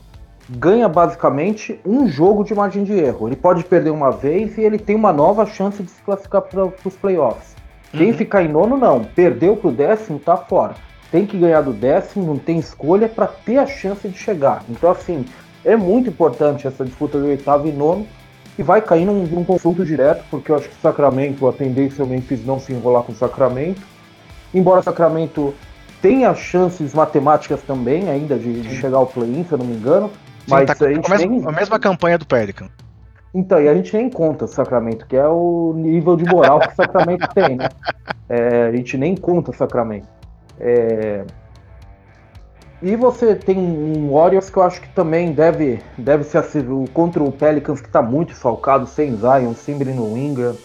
[0.49, 3.29] ganha basicamente um jogo de margem de erro.
[3.29, 6.65] Ele pode perder uma vez e ele tem uma nova chance de se classificar para
[6.85, 7.60] os playoffs.
[7.93, 8.17] Quem uhum.
[8.17, 9.05] ficar em nono, não.
[9.05, 10.75] Perdeu pro décimo, tá fora.
[11.11, 14.63] Tem que ganhar do décimo, não tem escolha para ter a chance de chegar.
[14.69, 15.25] Então, assim,
[15.65, 18.07] é muito importante essa disputa do oitavo e nono,
[18.55, 22.03] que vai cair num, num confronto direto, porque eu acho que o Sacramento, a tendência
[22.03, 23.81] é o Memphis não se enrolar com o Sacramento.
[24.55, 25.55] Embora o Sacramento
[26.01, 30.09] tenha chances matemáticas também ainda de, de chegar ao play-in, se eu não me engano.
[30.09, 31.49] Sim, mas tá a, gente a, mesma, tem...
[31.49, 32.69] a mesma campanha do Pelican.
[33.33, 36.73] Então, e a gente nem conta o Sacramento, que é o nível de moral que
[36.73, 37.69] o Sacramento tem, né?
[38.29, 40.09] É, a gente nem conta o Sacramento.
[40.59, 41.25] É...
[42.83, 46.65] E você tem um Warriors que eu acho que também deve, deve ser assim,
[46.95, 50.57] contra o Pelicans, que está muito falcado, sem Zion, sem Brino Ingram.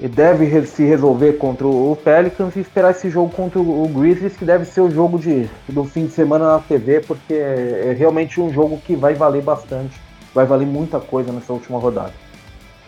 [0.00, 4.44] E deve se resolver contra o Pelicans e esperar esse jogo contra o Grizzlies, que
[4.44, 8.50] deve ser o jogo de, do fim de semana na TV, porque é realmente um
[8.50, 10.00] jogo que vai valer bastante.
[10.34, 12.14] Vai valer muita coisa nessa última rodada.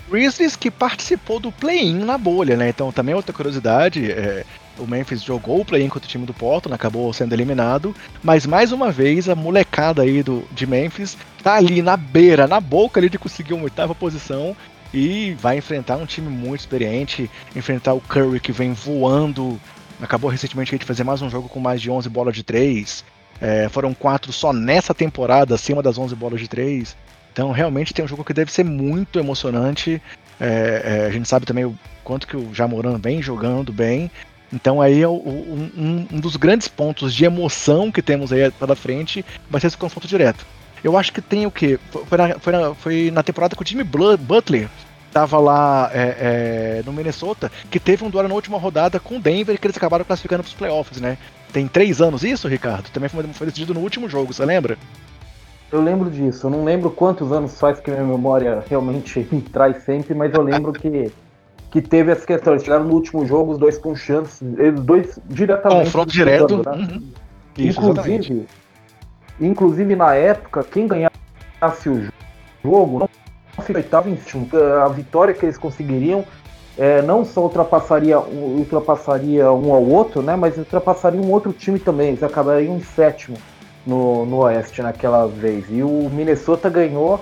[0.09, 2.69] Grizzlies que participou do play-in na bolha, né?
[2.69, 4.45] Então também outra curiosidade, é,
[4.79, 8.73] o Memphis jogou o play-in contra o time do Portland, acabou sendo eliminado, mas mais
[8.73, 13.09] uma vez a molecada aí do, de Memphis tá ali na beira, na boca ali
[13.09, 14.57] de conseguir uma oitava posição
[14.93, 19.59] e vai enfrentar um time muito experiente, enfrentar o Curry que vem voando,
[20.01, 23.05] acabou recentemente de fazer mais um jogo com mais de 11 bolas de 3,
[23.41, 26.97] é, foram quatro só nessa temporada, acima das 11 bolas de 3,
[27.35, 30.01] então realmente tem um jogo que deve ser muito emocionante,
[30.41, 34.09] é, é, a gente sabe também o quanto que o Jamoran vem jogando bem,
[34.53, 38.77] então aí é o, um, um, dos grandes pontos de emoção que temos aí pela
[38.77, 40.47] frente vai ser esse confronto direto.
[40.85, 41.77] Eu acho que tem o quê?
[42.07, 44.69] Foi na, foi na, foi na temporada que o time Butler
[45.11, 49.21] tava lá é, é, no Minnesota, que teve um duelo na última rodada com o
[49.21, 51.19] Denver que eles acabaram classificando para os playoffs, né?
[51.53, 52.91] Tem três anos isso, Ricardo?
[52.91, 54.79] Também foi, foi decidido no último jogo, você lembra?
[55.75, 56.47] Eu lembro disso.
[56.47, 60.41] Eu não lembro quantos anos faz que minha memória realmente me traz sempre, mas eu
[60.41, 61.11] lembro que
[61.69, 62.53] que teve essa questão.
[62.53, 65.87] Eles chegaram no último jogo, os dois com chance, eles dois diretamente.
[65.87, 66.59] Confronto direto.
[66.59, 66.73] Né?
[66.77, 67.03] Uhum.
[67.59, 68.47] Isso, inclusive,
[69.41, 72.07] inclusive, na época, quem ganhasse o
[72.63, 73.09] jogo não
[73.75, 74.19] oitavo em
[74.81, 76.25] A vitória que eles conseguiriam
[76.79, 82.11] é, não só ultrapassaria, ultrapassaria um ao outro, né, mas ultrapassaria um outro time também.
[82.11, 83.37] Eles acabariam em sétimo
[83.87, 85.67] no, no Oeste naquela vez.
[85.71, 87.21] E o Minnesota ganhou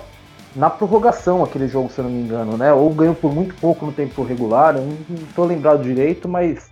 [0.55, 2.71] na prorrogação aquele jogo, se eu não me engano, né?
[2.71, 6.71] Ou ganhou por muito pouco no tempo regular, eu não estou lembrado direito, mas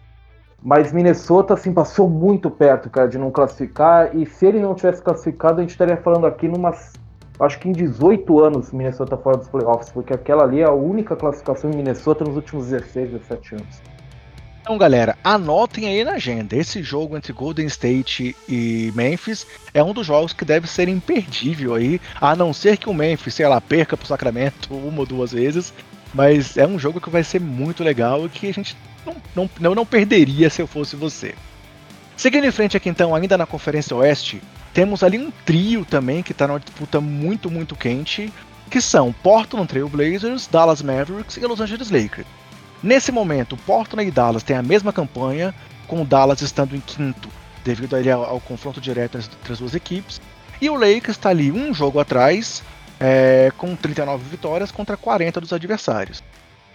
[0.63, 5.01] mas Minnesota assim passou muito perto, cara, de não classificar e se ele não tivesse
[5.01, 6.93] classificado, a gente estaria falando aqui numas
[7.39, 11.15] acho que em 18 anos Minnesota fora dos playoffs, porque aquela ali é a única
[11.15, 13.81] classificação em Minnesota nos últimos 16, 17 anos.
[14.71, 16.55] Então, galera, anotem aí na agenda.
[16.55, 21.75] Esse jogo entre Golden State e Memphis é um dos jogos que deve ser imperdível
[21.75, 25.33] aí, a não ser que o Memphis, sei lá, perca pro Sacramento uma ou duas
[25.33, 25.73] vezes.
[26.13, 29.49] Mas é um jogo que vai ser muito legal e que a gente não, não,
[29.59, 31.35] não, não perderia se eu fosse você.
[32.15, 34.41] Seguindo em frente aqui então, ainda na Conferência Oeste,
[34.73, 38.31] temos ali um trio também que está numa disputa muito, muito quente,
[38.69, 42.40] que são Portland Trail Blazers, Dallas Mavericks e Los Angeles Lakers.
[42.83, 45.53] Nesse momento, Portland e Dallas têm a mesma campanha,
[45.87, 47.29] com o Dallas estando em quinto,
[47.63, 50.19] devido ao, ao confronto direto entre as duas equipes.
[50.59, 52.63] E o Lakers está ali um jogo atrás,
[52.99, 56.23] é, com 39 vitórias contra 40 dos adversários.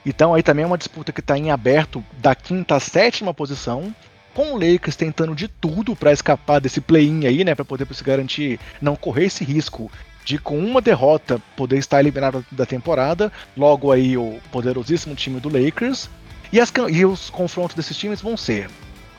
[0.05, 3.93] Então aí também é uma disputa que está em aberto da quinta à sétima posição,
[4.33, 8.05] com o Lakers tentando de tudo para escapar desse play-in aí, né, para poder se
[8.05, 9.91] garantir não correr esse risco
[10.27, 15.49] de com uma derrota poder estar eliminado da temporada, logo aí o poderosíssimo time do
[15.49, 16.11] Lakers.
[16.53, 18.69] E, as, e os confrontos desses times vão ser: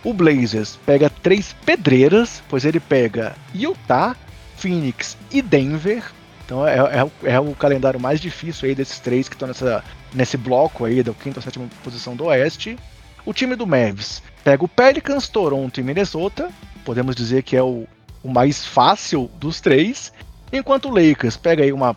[0.04, 4.16] o Blazers pega três pedreiras, pois ele pega Utah,
[4.58, 6.04] Phoenix e Denver.
[6.46, 10.38] Então é, é, é, o calendário mais difícil aí desses três que estão nessa, nesse
[10.38, 12.78] bloco aí da quinta ou sétima posição do Oeste.
[13.26, 16.50] O time do Mavs pega o Pelicans, Toronto e Minnesota.
[16.84, 17.86] Podemos dizer que é o,
[18.24, 20.12] o mais fácil dos três.
[20.52, 21.96] Enquanto o Lakers pega aí uma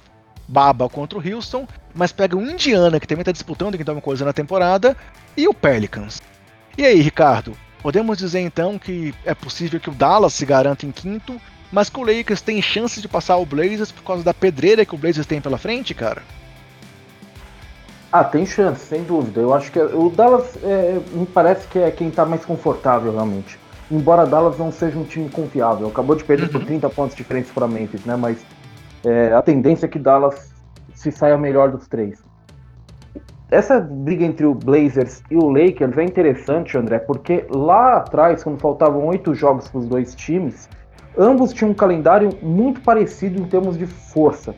[0.49, 4.25] baba contra o Houston, mas pega o Indiana, que também está disputando então uma coisa
[4.25, 4.97] na temporada,
[5.37, 6.21] e o Pelicans.
[6.77, 10.91] E aí, Ricardo, podemos dizer então que é possível que o Dallas se garanta em
[10.91, 14.85] quinto, mas que o Lakers tem chance de passar o Blazers por causa da pedreira
[14.85, 16.23] que o Blazers tem pela frente, cara?
[18.11, 19.41] Ah, tem chance, sem dúvida.
[19.41, 23.57] Eu acho que o Dallas é, me parece que é quem está mais confortável realmente
[23.91, 25.89] embora Dallas não seja um time confiável.
[25.89, 26.53] Acabou de perder uhum.
[26.53, 28.17] por 30 pontos diferentes para Memphis, né?
[28.17, 28.39] Mas
[29.05, 30.53] é, a tendência é que Dallas
[30.95, 32.23] se saia melhor dos três.
[33.51, 38.61] Essa briga entre o Blazers e o Lakers é interessante, André, porque lá atrás, quando
[38.61, 40.69] faltavam oito jogos para os dois times,
[41.19, 44.55] ambos tinham um calendário muito parecido em termos de força.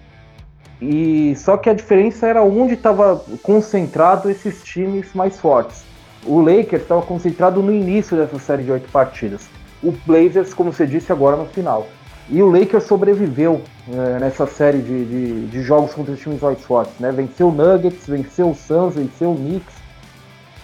[0.79, 5.85] E só que a diferença era onde estava concentrado esses times mais fortes.
[6.25, 9.49] O Lakers estava concentrado no início dessa série de oito partidas.
[9.83, 11.89] O Blazers, como você disse, agora no final.
[12.29, 13.61] E o Lakers sobreviveu
[13.93, 16.95] é, nessa série de, de, de, jogos contra os times mais fortes.
[17.01, 17.11] Né?
[17.11, 19.75] Venceu o Nuggets, venceu o Suns, venceu o Knicks.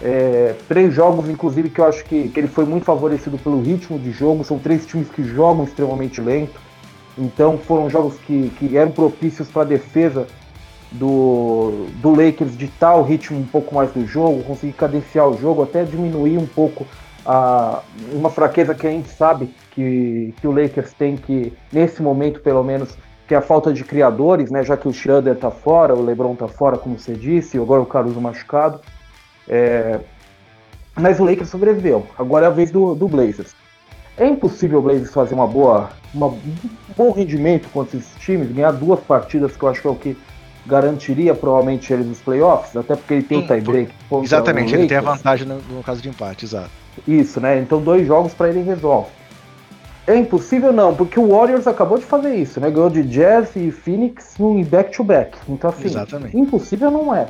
[0.01, 3.99] É, três jogos, inclusive, que eu acho que, que ele foi muito favorecido pelo ritmo
[3.99, 4.45] de jogo.
[4.45, 6.59] São três times que jogam extremamente lento.
[7.17, 10.25] Então foram jogos que, que eram propícios para a defesa
[10.91, 15.63] do, do Lakers ditar o ritmo um pouco mais do jogo, conseguir cadenciar o jogo,
[15.63, 16.85] até diminuir um pouco
[17.25, 22.39] a, uma fraqueza que a gente sabe que, que o Lakers tem que, nesse momento
[22.39, 22.97] pelo menos,
[23.27, 24.63] que é a falta de criadores, né?
[24.63, 27.85] Já que o Schroeder tá fora, o LeBron tá fora, como você disse, agora o
[27.85, 28.81] Caruso machucado.
[29.47, 29.99] É,
[30.95, 32.07] mas o Lakers sobreviveu.
[32.17, 33.55] Agora é a vez do, do Blazers.
[34.17, 36.41] É impossível o Blazers fazer uma boa, uma, um
[36.97, 40.17] bom rendimento contra esses times, ganhar duas partidas, que eu acho que é o que
[40.65, 43.91] garantiria provavelmente ele nos playoffs, até porque ele tem Sim, o tie-break.
[44.23, 46.69] Exatamente, ele tem a vantagem no, no, caso de empate, exato.
[47.07, 47.59] Isso, né?
[47.59, 49.09] Então dois jogos para ele resolve.
[50.05, 52.69] É impossível não, porque o Warriors acabou de fazer isso, né?
[52.71, 55.37] Ganhou de Jazz e Phoenix em back-to-back.
[55.47, 56.37] Então assim, Exatamente.
[56.37, 57.27] impossível não é.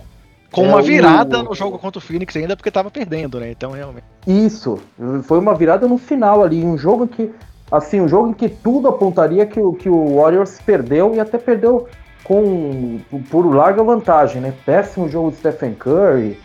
[0.52, 1.44] Com uma é virada o...
[1.44, 3.52] no jogo contra o Phoenix ainda, porque tava perdendo, né?
[3.52, 4.06] Então, realmente.
[4.26, 4.80] Isso.
[5.24, 6.63] Foi uma virada no final ali.
[6.63, 7.32] Um jogo que.
[7.72, 11.38] Assim, um jogo em que tudo apontaria que o, que o Warriors perdeu e até
[11.38, 11.88] perdeu
[12.24, 14.54] com por larga vantagem, né?
[14.66, 16.40] Péssimo jogo de Stephen Curry.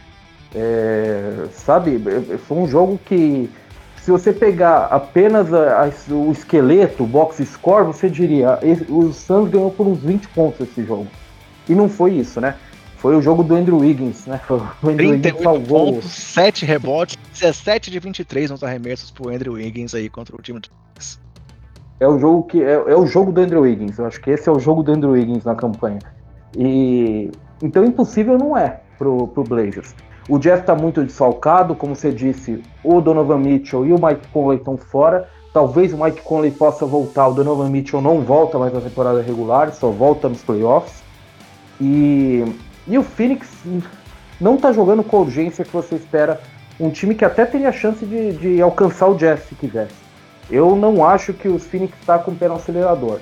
[0.55, 2.01] É, sabe?
[2.47, 3.51] Foi um jogo que.
[4.01, 8.59] Se você pegar apenas a, a, o esqueleto, o box score, você diria:
[8.89, 11.07] o Suns ganhou por uns 20 pontos esse jogo.
[11.69, 12.55] E não foi isso, né?
[12.99, 14.41] Foi o jogo do Andrew Wiggins, né?
[14.49, 19.95] O Andrew 38 Wiggins pontos, 7 rebotes, 17 de 23 nos arremessos pro Andrew Wiggins
[19.95, 20.69] aí contra o time do
[22.01, 23.99] é o jogo que é, é, o jogo do Andrew Wiggins.
[23.99, 25.99] Eu acho que esse é o jogo do Andrew Wiggins na campanha.
[26.57, 27.31] E
[27.63, 29.95] então impossível não é pro, pro Blazers.
[30.29, 34.59] O Jeff está muito desfalcado, como você disse, o Donovan Mitchell e o Mike Conley
[34.59, 35.29] estão fora.
[35.53, 39.73] Talvez o Mike Conley possa voltar, o Donovan Mitchell não volta mais na temporada regular,
[39.73, 41.03] só volta nos playoffs.
[41.81, 42.45] E
[42.87, 43.49] e o Phoenix
[44.41, 46.41] não está jogando com a urgência que você espera.
[46.79, 50.04] Um time que até teria chance de, de alcançar o Jazz se quisesse.
[50.51, 53.19] Eu não acho que o Phoenix está com o pé no acelerador.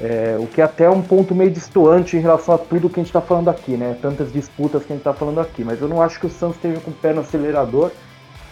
[0.00, 3.02] É, o que é até um ponto meio distoante em relação a tudo que a
[3.02, 3.96] gente está falando aqui, né?
[4.00, 5.64] Tantas disputas que a gente está falando aqui.
[5.64, 7.90] Mas eu não acho que o Suns esteja com o pé no acelerador.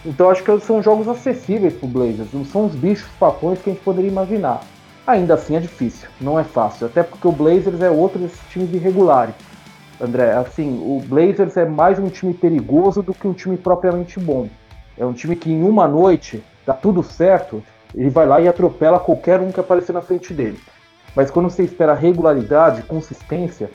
[0.05, 2.33] Então acho que são jogos acessíveis para o Blazers.
[2.33, 4.61] Não são os bichos papões que a gente poderia imaginar.
[5.05, 6.87] Ainda assim é difícil, não é fácil.
[6.87, 9.35] Até porque o Blazers é outro desses times irregulares.
[9.99, 14.47] André, assim, o Blazers é mais um time perigoso do que um time propriamente bom.
[14.97, 17.63] É um time que em uma noite dá tudo certo,
[17.97, 20.59] ele vai lá e atropela qualquer um que aparecer na frente dele.
[21.15, 23.71] Mas quando você espera regularidade, consistência,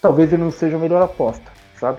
[0.00, 1.98] talvez ele não seja a melhor aposta, sabe?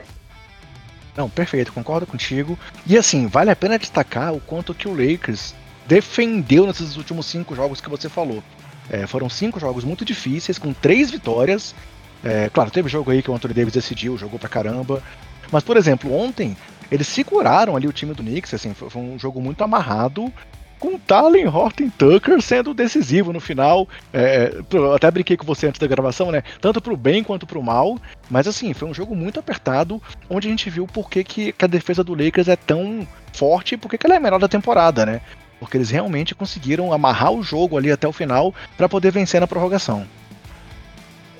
[1.16, 2.58] Não, perfeito, concordo contigo.
[2.86, 5.54] E assim, vale a pena destacar o quanto que o Lakers
[5.86, 8.42] defendeu nesses últimos cinco jogos que você falou.
[8.90, 11.76] É, foram cinco jogos muito difíceis, com três vitórias,
[12.24, 15.04] é, claro, teve jogo aí que o Anthony Davis decidiu, jogou pra caramba.
[15.52, 16.56] Mas, por exemplo, ontem
[16.90, 20.32] eles seguraram ali o time do Knicks, assim, foi, foi um jogo muito amarrado,
[20.80, 23.88] com Talen Horton Tucker sendo decisivo no final.
[24.14, 26.44] É, é até brinquei com você antes da gravação, né?
[26.62, 27.98] Tanto pro bem quanto pro mal.
[28.30, 31.68] Mas assim, foi um jogo muito apertado, onde a gente viu por que, que a
[31.68, 34.48] defesa do Lakers é tão forte e por que, que ela é a melhor da
[34.48, 35.22] temporada, né?
[35.60, 39.48] Porque eles realmente conseguiram amarrar o jogo ali até o final para poder vencer na
[39.48, 40.06] prorrogação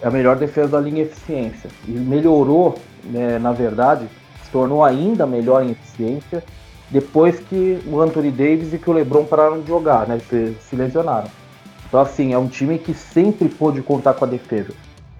[0.02, 1.70] é a melhor defesa da linha eficiência.
[1.88, 4.08] E melhorou, né, na verdade,
[4.44, 6.44] se tornou ainda melhor em eficiência
[6.90, 10.76] depois que o Anthony Davis e que o LeBron pararam de jogar, né, se, se
[10.76, 11.28] lesionaram.
[11.88, 14.74] Então, assim, é um time que sempre pôde contar com a defesa.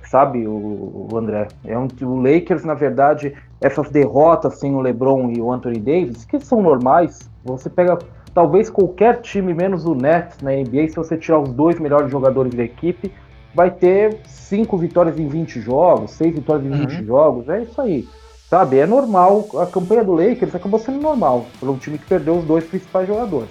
[0.10, 1.48] Sabe, o, o André?
[1.66, 6.26] É um, o Lakers, na verdade, essas derrotas sem o LeBron e o Anthony Davis,
[6.26, 7.98] que são normais, você pega
[8.34, 12.54] talvez qualquer time, menos o Nets na NBA, se você tirar os dois melhores jogadores
[12.54, 13.12] da equipe,
[13.54, 17.06] vai ter cinco vitórias em 20 jogos, seis vitórias em 20 uhum.
[17.06, 18.08] jogos, é isso aí.
[18.50, 19.50] Sabe, é normal.
[19.62, 23.06] A campanha do Lakers acabou sendo normal, pelo um time que perdeu os dois principais
[23.06, 23.50] jogadores.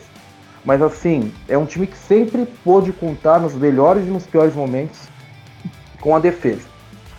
[0.65, 5.09] Mas assim, é um time que sempre pôde contar nos melhores e nos piores momentos
[6.01, 6.67] com a defesa.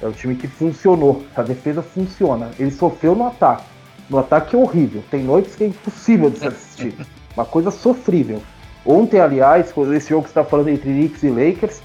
[0.01, 2.49] É um time que funcionou, a defesa funciona.
[2.59, 3.63] Ele sofreu no ataque.
[4.09, 6.95] No ataque é horrível, tem noites que é impossível de se assistir.
[7.35, 8.41] Uma coisa sofrível.
[8.85, 11.81] Ontem, aliás, esse jogo que está falando entre Knicks e Lakers,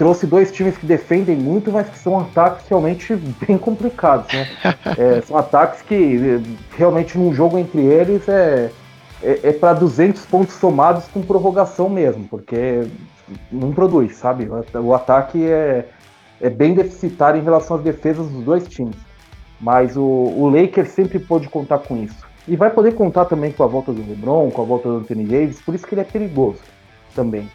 [0.00, 3.14] trouxe dois times que defendem muito, mas que são ataques realmente
[3.46, 4.48] bem complicados, né?
[4.96, 6.40] é, são ataques que
[6.74, 8.70] realmente num jogo entre eles é,
[9.22, 12.88] é, é para 200 pontos somados com prorrogação mesmo, porque
[13.52, 14.48] não produz, sabe?
[14.74, 15.84] O ataque é,
[16.40, 18.96] é bem deficitário em relação às defesas dos dois times.
[19.60, 22.26] Mas o, o Lakers sempre pôde contar com isso.
[22.48, 25.24] E vai poder contar também com a volta do LeBron, com a volta do Anthony
[25.24, 26.60] Davis, por isso que ele é perigoso
[27.14, 27.46] também.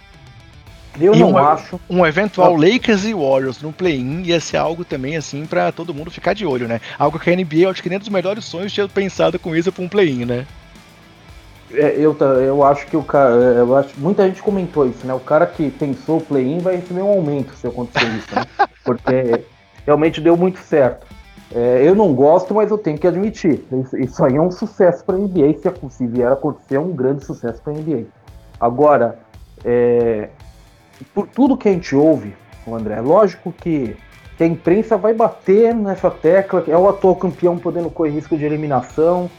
[0.99, 1.79] Eu e não um, acho.
[1.89, 6.11] Um eventual Lakers e Warriors no play-in ia ser algo também assim para todo mundo
[6.11, 6.79] ficar de olho, né?
[6.97, 9.83] Algo que a NBA, acho que nem dos melhores sonhos tinha pensado com isso para
[9.83, 10.45] um play-in, né?
[11.73, 13.33] É, eu, eu acho que o cara.
[13.33, 15.13] Eu acho, muita gente comentou isso, né?
[15.13, 18.45] O cara que pensou o play-in vai receber um aumento se acontecer isso, né?
[18.83, 19.43] Porque
[19.85, 21.05] realmente deu muito certo.
[21.53, 23.63] É, eu não gosto, mas eu tenho que admitir.
[23.71, 25.53] Isso, isso aí é um sucesso para a NBA.
[25.59, 28.05] Se, se vier a acontecer, é um grande sucesso para a NBA.
[28.59, 29.19] Agora,
[29.63, 30.29] é,
[31.13, 32.33] por tudo que a gente ouve,
[32.67, 33.95] André, lógico que,
[34.37, 38.45] que a imprensa vai bater nessa tecla, é o atual campeão podendo correr risco de
[38.45, 39.29] eliminação,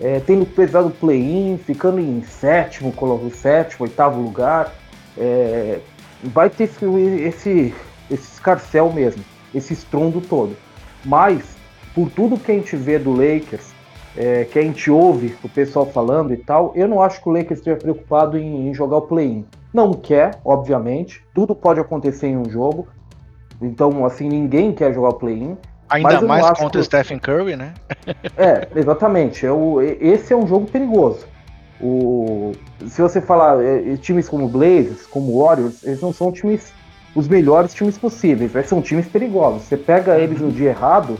[0.00, 2.92] é, tendo pesado play-in, ficando em sétimo,
[3.32, 4.72] sétimo, oitavo lugar.
[5.16, 5.78] É,
[6.22, 7.74] vai ter esse, esse,
[8.10, 10.56] esse escarcel mesmo, esse estrondo todo.
[11.04, 11.56] Mas,
[11.94, 13.72] por tudo que a gente vê do Lakers,
[14.16, 17.32] é, que a gente ouve o pessoal falando e tal, eu não acho que o
[17.32, 19.44] Lakers esteja preocupado em, em jogar o play-in.
[19.74, 22.86] Não quer, obviamente, tudo pode acontecer em um jogo.
[23.60, 25.56] Então, assim, ninguém quer jogar o play-in.
[25.88, 27.74] Ainda mais contra o Stephen Curry, né?
[28.38, 29.44] é, exatamente.
[29.44, 31.26] Eu, esse é um jogo perigoso.
[31.80, 32.52] O,
[32.86, 36.72] se você falar é, times como Blazers, como Warriors, eles não são times
[37.12, 39.62] os melhores times possíveis, mas são times perigosos.
[39.62, 41.18] Você pega eles no dia errado,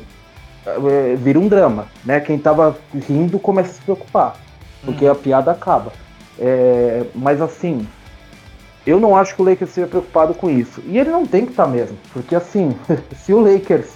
[0.64, 2.20] é, vira um drama, né?
[2.20, 2.76] Quem tava
[3.08, 4.36] rindo começa a se preocupar,
[4.84, 5.12] porque uhum.
[5.12, 5.92] a piada acaba.
[6.38, 7.86] É, mas assim,
[8.86, 10.82] eu não acho que o Lakers seja preocupado com isso.
[10.86, 12.76] E ele não tem que estar tá mesmo, porque assim,
[13.16, 13.94] se o Lakers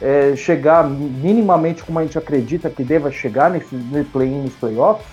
[0.00, 3.76] é, chegar minimamente como a gente acredita que deva chegar nesse
[4.12, 5.06] play-in nos playoffs,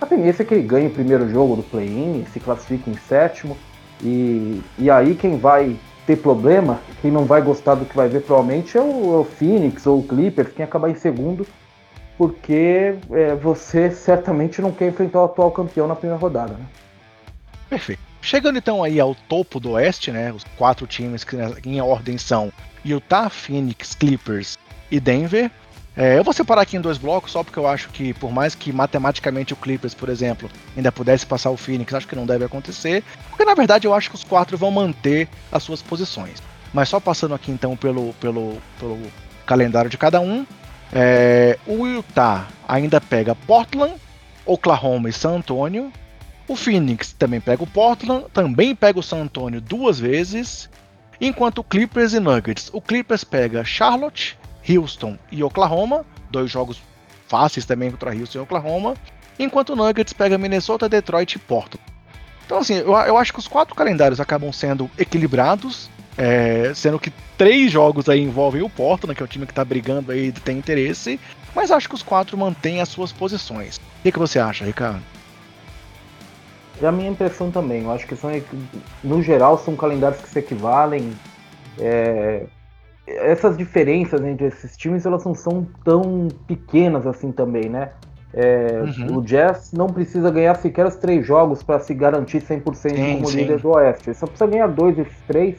[0.00, 3.56] a tendência é que ele ganhe o primeiro jogo do play-in, se classifique em sétimo,
[4.02, 8.22] e, e aí quem vai ter problema, quem não vai gostar do que vai ver
[8.22, 11.46] provavelmente é o, é o Phoenix ou o Clippers, quem acabar em segundo,
[12.16, 16.54] porque é, você certamente não quer enfrentar o atual campeão na primeira rodada.
[16.54, 16.66] Né?
[17.68, 18.07] Perfeito.
[18.20, 20.32] Chegando então aí ao topo do Oeste, né?
[20.32, 22.52] Os quatro times que em ordem são
[22.84, 24.58] Utah, Phoenix, Clippers
[24.90, 25.50] e Denver.
[25.96, 28.54] É, eu vou separar aqui em dois blocos, só porque eu acho que, por mais
[28.54, 32.44] que matematicamente o Clippers, por exemplo, ainda pudesse passar o Phoenix, acho que não deve
[32.44, 33.02] acontecer.
[33.28, 36.40] Porque na verdade eu acho que os quatro vão manter as suas posições.
[36.72, 39.00] Mas só passando aqui então pelo, pelo, pelo
[39.44, 40.46] calendário de cada um.
[40.92, 43.94] É, o Utah ainda pega Portland,
[44.46, 45.92] Oklahoma e San Antonio.
[46.48, 50.70] O Phoenix também pega o Portland, também pega o San Antonio duas vezes.
[51.20, 56.80] Enquanto o Clippers e Nuggets, o Clippers pega Charlotte, Houston e Oklahoma, dois jogos
[57.26, 58.94] fáceis também contra Houston e Oklahoma,
[59.38, 61.84] enquanto o Nuggets pega Minnesota, Detroit e Portland.
[62.46, 67.12] Então, assim, eu, eu acho que os quatro calendários acabam sendo equilibrados, é, sendo que
[67.36, 70.32] três jogos aí envolvem o Portland, que é o time que está brigando aí e
[70.32, 71.20] tem interesse,
[71.54, 73.76] mas acho que os quatro mantêm as suas posições.
[73.76, 75.02] O que, que você acha, Ricardo?
[76.80, 77.82] É a minha impressão também.
[77.82, 78.30] Eu acho que são,
[79.02, 81.12] no geral, são calendários que se equivalem.
[81.78, 82.44] É,
[83.06, 87.90] essas diferenças entre esses times elas não são tão pequenas assim também, né?
[88.32, 89.18] É, uhum.
[89.18, 93.26] O Jazz não precisa ganhar sequer os três jogos para se garantir 100% sim, como
[93.28, 93.36] sim.
[93.38, 94.10] líder do Oeste.
[94.10, 95.56] Ele só precisa ganhar dois desses três.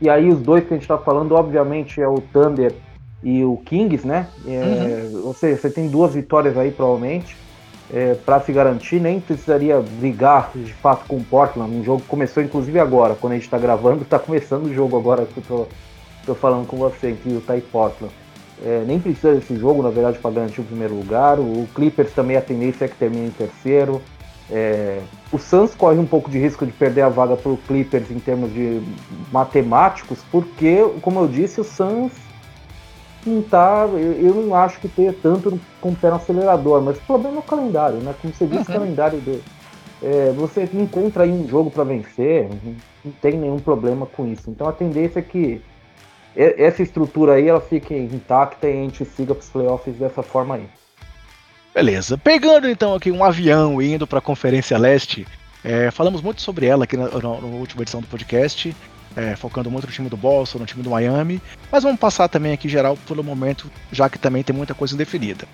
[0.00, 2.74] E aí os dois que a gente está falando, obviamente, é o Thunder
[3.22, 4.28] e o Kings, né?
[4.46, 5.26] É, uhum.
[5.26, 7.36] Ou seja, você tem duas vitórias aí provavelmente
[7.92, 9.00] é, para se garantir.
[9.00, 11.74] Nem precisaria brigar de fato com o Portland.
[11.74, 14.96] Um jogo que começou inclusive agora, quando a gente está gravando, está começando o jogo
[14.96, 15.66] agora que eu tô
[16.20, 18.12] Estou falando com você que o Tai Portland
[18.62, 21.38] é, nem precisa desse jogo, na verdade, para garantir o primeiro lugar.
[21.38, 24.02] O Clippers também a tendência é que termine em terceiro.
[24.50, 25.00] É,
[25.32, 28.18] o Suns corre um pouco de risco de perder a vaga para o Clippers em
[28.18, 28.82] termos de
[29.32, 32.12] matemáticos, porque, como eu disse, o Suns
[33.26, 33.86] não tá.
[33.92, 37.36] Eu, eu não acho que tenha tanto com o pé no acelerador, mas o problema
[37.36, 38.14] é o calendário, né?
[38.20, 38.76] Como você disse, uhum.
[38.76, 39.42] o calendário do.
[40.02, 42.48] É, você encontra aí um jogo para vencer,
[43.04, 44.50] não tem nenhum problema com isso.
[44.50, 45.60] Então a tendência é que
[46.34, 50.54] essa estrutura aí ela fique intacta e a gente siga para os playoffs dessa forma
[50.54, 50.66] aí.
[51.74, 52.16] Beleza.
[52.16, 55.26] Pegando então aqui um avião indo para a Conferência Leste,
[55.62, 58.74] é, falamos muito sobre ela aqui na, na, na última edição do podcast,
[59.16, 61.40] é, focando muito no time do Boston, no time do Miami,
[61.70, 65.46] mas vamos passar também aqui geral pelo momento, já que também tem muita coisa indefinida.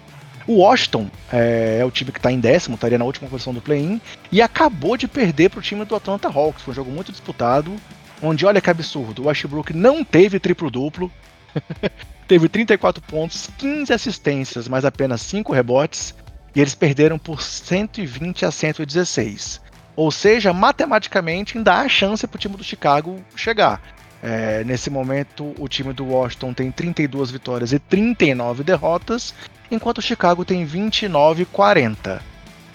[0.46, 3.60] O Washington é, é o time que está em décimo, estaria na última posição do
[3.60, 4.00] play-in,
[4.30, 6.62] e acabou de perder para o time do Atlanta Hawks.
[6.62, 7.74] Foi um jogo muito disputado
[8.22, 11.10] onde, olha que absurdo, o Westbrook não teve triplo-duplo,
[12.26, 16.14] teve 34 pontos, 15 assistências, mas apenas 5 rebotes,
[16.54, 19.60] e eles perderam por 120 a 116.
[19.96, 23.80] Ou seja, matematicamente ainda há chance para o time do Chicago chegar.
[24.22, 29.34] É, nesse momento, o time do Washington tem 32 vitórias e 39 derrotas,
[29.70, 32.22] enquanto o Chicago tem 29 e 40.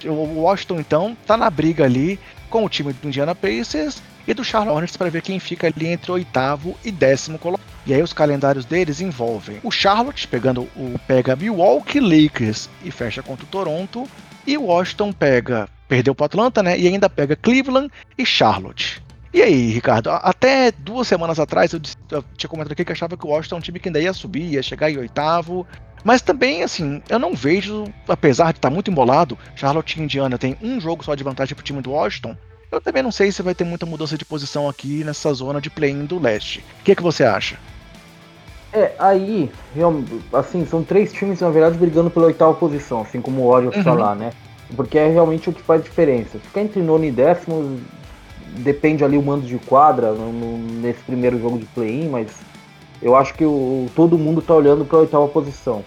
[0.06, 2.20] O Washington, então, está na briga ali
[2.50, 5.88] com o time do Indiana Pacers e do Charlotte Hornets para ver quem fica ali
[5.88, 7.68] entre oitavo e décimo colocado.
[7.86, 13.24] E aí os calendários deles envolvem o Charlotte pegando o pega Milwaukee Lakers e fecha
[13.24, 14.08] contra o Toronto
[14.46, 16.80] e o Washington pega perdeu para Atlanta, né?
[16.80, 19.04] E ainda pega Cleveland e Charlotte.
[19.34, 23.26] E aí, Ricardo, até duas semanas atrás eu, eu tinha comentado aqui que achava que
[23.26, 25.68] o Washington é um time que ainda ia subir, ia chegar em oitavo.
[26.04, 30.58] Mas também, assim, eu não vejo, apesar de estar muito embolado, Charlotte e Indiana tem
[30.62, 32.36] um jogo só de vantagem pro time do Washington.
[32.72, 35.70] Eu também não sei se vai ter muita mudança de posição aqui nessa zona de
[35.70, 36.64] play-in do leste.
[36.80, 37.58] O que, que você acha?
[38.74, 39.52] É, aí,
[40.32, 43.84] assim, são três times, na verdade, brigando pela oitava posição, assim como o Orioles uhum.
[43.84, 44.32] tá lá, né?
[44.76, 46.40] Porque é realmente o que faz diferença.
[46.40, 47.80] Ficar entre nono e décimo
[48.58, 52.32] depende ali o mando de quadra no, no, nesse primeiro jogo de play-in, mas
[53.02, 55.84] eu acho que o, todo mundo tá olhando para a oitava posição.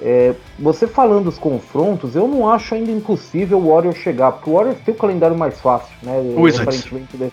[0.00, 4.52] É, você falando dos confrontos, eu não acho ainda impossível o Warriors chegar, porque o
[4.52, 6.12] Warriors tem o calendário mais fácil, né?
[6.36, 6.84] O Wizards.
[6.86, 7.32] Aparentemente,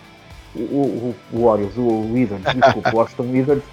[0.56, 3.64] o, o, o Warriors, o Wizards, desculpa, o Washington Wizards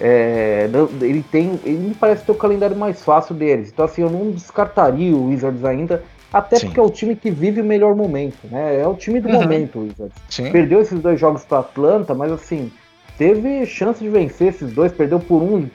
[0.00, 0.68] é,
[1.00, 1.58] ele tem.
[1.64, 3.70] Ele me parece ter o calendário mais fácil deles.
[3.72, 6.02] Então, assim, eu não descartaria o Wizards ainda.
[6.32, 6.66] Até Sim.
[6.66, 8.80] porque é o time que vive o melhor momento, né?
[8.80, 9.34] É o time do uhum.
[9.34, 10.16] momento, o Wizards.
[10.28, 10.50] Sim.
[10.50, 12.72] Perdeu esses dois jogos para Atlanta, mas assim,
[13.16, 15.68] teve chance de vencer esses dois, perdeu por um,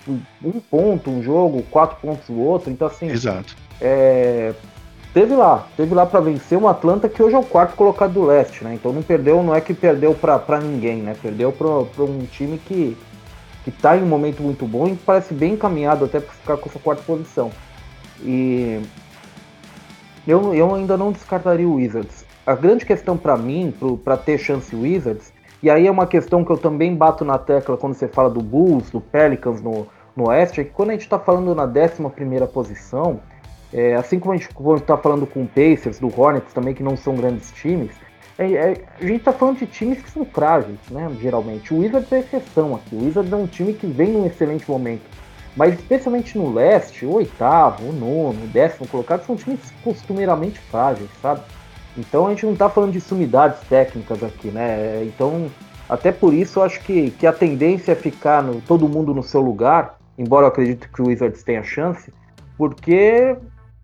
[0.44, 2.70] um ponto um jogo, quatro pontos o outro.
[2.70, 3.10] Então, assim.
[3.10, 3.56] Exato.
[3.80, 4.54] É,
[5.14, 8.26] teve lá, teve lá para vencer um Atlanta que hoje é o quarto colocado do
[8.26, 8.74] leste, né?
[8.74, 11.16] Então não perdeu, não é que perdeu para ninguém, né?
[11.22, 12.98] Perdeu para um time que
[13.64, 16.70] que está em um momento muito bom e parece bem encaminhado até para ficar com
[16.70, 17.52] essa quarta posição.
[18.22, 18.82] E
[20.28, 22.26] eu, eu ainda não descartaria o Wizards.
[22.46, 25.32] A grande questão para mim, para ter chance Wizards,
[25.62, 28.42] e aí é uma questão que eu também bato na tecla quando você fala do
[28.42, 32.10] Bulls, do Pelicans no, no Oeste, é que quando a gente está falando na 11
[32.16, 33.20] primeira posição,
[33.74, 36.96] é, assim como a gente está falando com o Pacers, do Hornets também, que não
[36.98, 37.92] são grandes times,
[38.40, 41.12] é, é, a gente tá falando de times que são frágeis, né?
[41.20, 41.74] Geralmente.
[41.74, 42.96] O Wizards é exceção aqui.
[42.96, 45.02] O Wizards é um time que vem num excelente momento.
[45.58, 51.10] Mas especialmente no leste, o oitavo, o nono, o décimo colocado são times costumeiramente frágeis,
[51.22, 51.42] sabe?
[51.98, 55.04] Então a gente não tá falando de sumidades técnicas aqui, né?
[55.04, 55.52] Então,
[55.90, 59.22] até por isso eu acho que, que a tendência é ficar no, todo mundo no
[59.22, 62.14] seu lugar, embora eu acredite que o Wizards tenha chance,
[62.58, 63.36] porque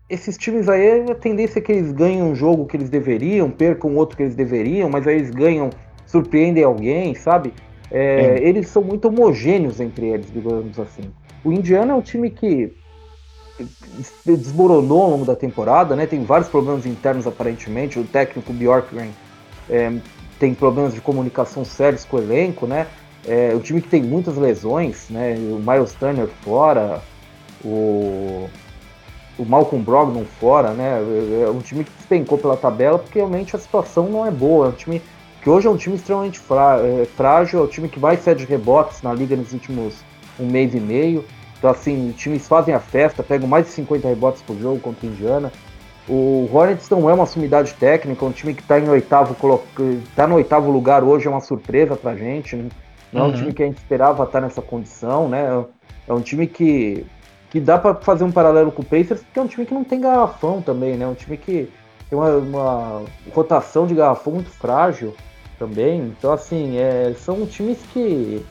[0.08, 3.96] esses times aí, a tendência é que eles ganham um jogo que eles deveriam, percam
[3.96, 5.70] outro que eles deveriam, mas aí eles ganham,
[6.06, 7.52] surpreendem alguém, sabe?
[7.90, 8.48] É, é.
[8.48, 11.10] Eles são muito homogêneos entre eles, digamos assim.
[11.44, 12.72] O Indiana é um time que
[14.24, 16.06] desmoronou ao longo da temporada, né?
[16.06, 17.98] Tem vários problemas internos aparentemente.
[17.98, 19.10] O técnico Bjorkgren
[19.68, 19.92] é,
[20.38, 22.86] tem problemas de comunicação sérios com o elenco, né?
[23.26, 25.34] É um time que tem muitas lesões, né?
[25.34, 27.02] O Miles Turner fora,
[27.64, 28.48] o
[29.38, 30.98] o Malcolm Brogdon fora, né?
[31.44, 34.66] É um time que despencou pela tabela porque realmente a situação não é boa.
[34.66, 35.02] É um time
[35.42, 39.02] que hoje é um time extremamente é, frágil, é um time que vai de rebotes
[39.02, 39.94] na liga nos últimos
[40.40, 41.24] um mês e meio.
[41.58, 45.06] Então, assim, os times fazem a festa, pegam mais de 50 rebotes por jogo contra
[45.06, 45.52] a Indiana.
[46.08, 49.34] O Hornets não é uma sumidade técnica, é um time que está em oitavo,
[50.14, 52.56] tá no oitavo lugar hoje, é uma surpresa pra gente.
[52.56, 52.70] Não uhum.
[53.12, 53.32] é um uhum.
[53.32, 55.64] time que a gente esperava estar nessa condição, né?
[56.06, 57.04] É um time que
[57.50, 59.84] que dá para fazer um paralelo com o Pacers, porque é um time que não
[59.84, 61.06] tem garrafão também, né?
[61.06, 61.70] Um time que
[62.08, 65.14] tem uma, uma rotação de garrafão muito frágil
[65.58, 66.00] também.
[66.00, 68.44] Então, assim, é, são times que,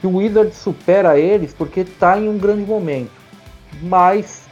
[0.00, 3.12] que o Wizard supera eles porque está em um grande momento.
[3.82, 4.42] Mas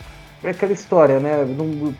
[0.42, 1.44] é aquela história, né?
[1.44, 1.94] Não,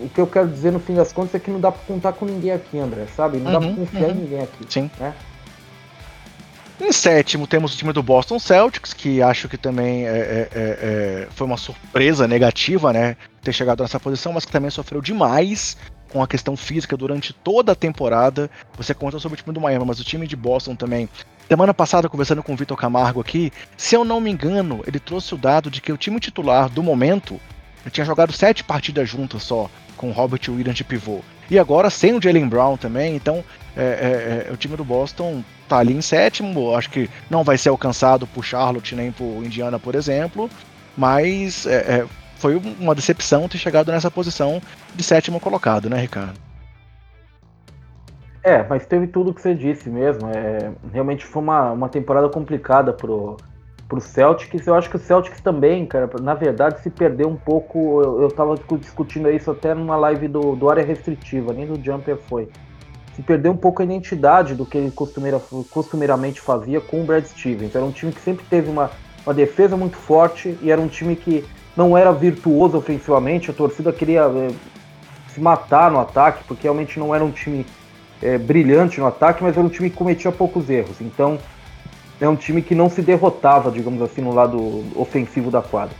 [0.00, 2.12] o que eu quero dizer no fim das contas é que não dá para contar
[2.12, 3.38] com ninguém aqui, André, sabe?
[3.38, 4.10] Não uhum, dá para confiar uhum.
[4.10, 4.66] em ninguém aqui.
[4.68, 4.90] Sim.
[4.98, 5.14] Né?
[6.80, 10.48] Em sétimo temos o time do Boston Celtics, que acho que também é, é, é,
[10.54, 13.16] é, foi uma surpresa negativa, né?
[13.42, 15.76] Ter chegado nessa posição, mas que também sofreu demais
[16.08, 18.48] com a questão física durante toda a temporada.
[18.76, 21.08] Você conta sobre o time do Miami, mas o time de Boston também.
[21.48, 25.34] Semana passada, conversando com o Vitor Camargo aqui, se eu não me engano, ele trouxe
[25.34, 27.40] o dado de que o time titular do momento
[27.90, 31.20] tinha jogado sete partidas juntas só, com Robert Williams de pivô.
[31.50, 33.42] E agora sem o Jalen Brown também, então
[33.78, 37.56] é, é, é, o time do Boston tá ali em sétimo, acho que não vai
[37.56, 40.50] ser alcançado por Charlotte nem por Indiana, por exemplo,
[40.96, 42.06] mas é, é,
[42.38, 44.60] foi uma decepção ter chegado nessa posição
[44.96, 46.34] de sétimo colocado, né, Ricardo?
[48.42, 50.28] É, mas teve tudo que você disse mesmo.
[50.28, 53.36] É, realmente foi uma, uma temporada complicada pro,
[53.88, 54.66] pro Celtics.
[54.66, 58.00] Eu acho que o Celtics também, cara, na verdade se perdeu um pouco.
[58.02, 62.16] Eu, eu tava discutindo isso até numa live do, do área restritiva, nem do Jumper
[62.16, 62.48] foi
[63.18, 65.40] se perdeu um pouco a identidade do que ele costumeira,
[65.70, 67.74] costumeiramente fazia com o Brad Stevens.
[67.74, 68.92] Era um time que sempre teve uma,
[69.26, 71.44] uma defesa muito forte e era um time que
[71.76, 73.50] não era virtuoso ofensivamente.
[73.50, 74.50] A torcida queria é,
[75.34, 77.66] se matar no ataque, porque realmente não era um time
[78.22, 81.00] é, brilhante no ataque, mas era um time que cometia poucos erros.
[81.00, 81.40] Então,
[82.20, 85.96] é um time que não se derrotava, digamos assim, no lado ofensivo da quadra.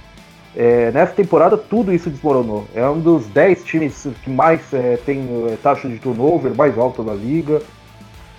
[0.61, 2.67] É, nessa temporada tudo isso desmoronou.
[2.75, 5.21] É um dos 10 times que mais é, tem
[5.53, 7.63] é, taxa de turnover mais alta da liga.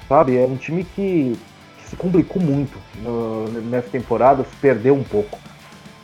[0.09, 0.35] sabe?
[0.35, 1.39] É um time que,
[1.77, 5.39] que se complicou muito no, nessa temporada, se perdeu um pouco.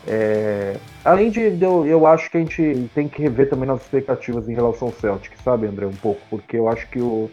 [0.08, 4.48] É, além de, eu, eu acho que a gente tem que rever também nossas expectativas
[4.48, 7.30] em relação ao Celtic, sabe, André, um pouco, porque eu acho que o,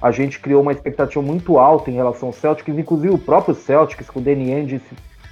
[0.00, 4.08] a gente criou uma expectativa muito alta em relação ao Celtics, inclusive o próprio Celtics,
[4.08, 4.80] com o Danny Ainge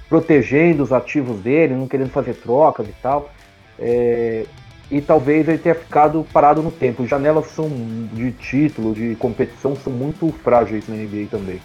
[0.09, 3.29] protegendo os ativos dele, não querendo fazer trocas e tal.
[3.77, 4.45] É,
[4.91, 7.05] e talvez ele tenha ficado parado no tempo.
[7.05, 7.69] Janelas são
[8.11, 11.61] de título, de competição, são muito frágeis na NBA também.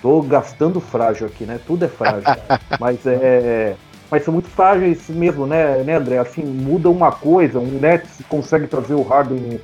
[0.00, 1.60] Tô gastando frágil aqui, né?
[1.66, 2.30] Tudo é frágil.
[2.78, 3.74] mas é.
[4.10, 6.18] Mas são muito frágeis mesmo, né, né, André?
[6.18, 9.60] Assim, muda uma coisa, um Nets consegue trazer o Harden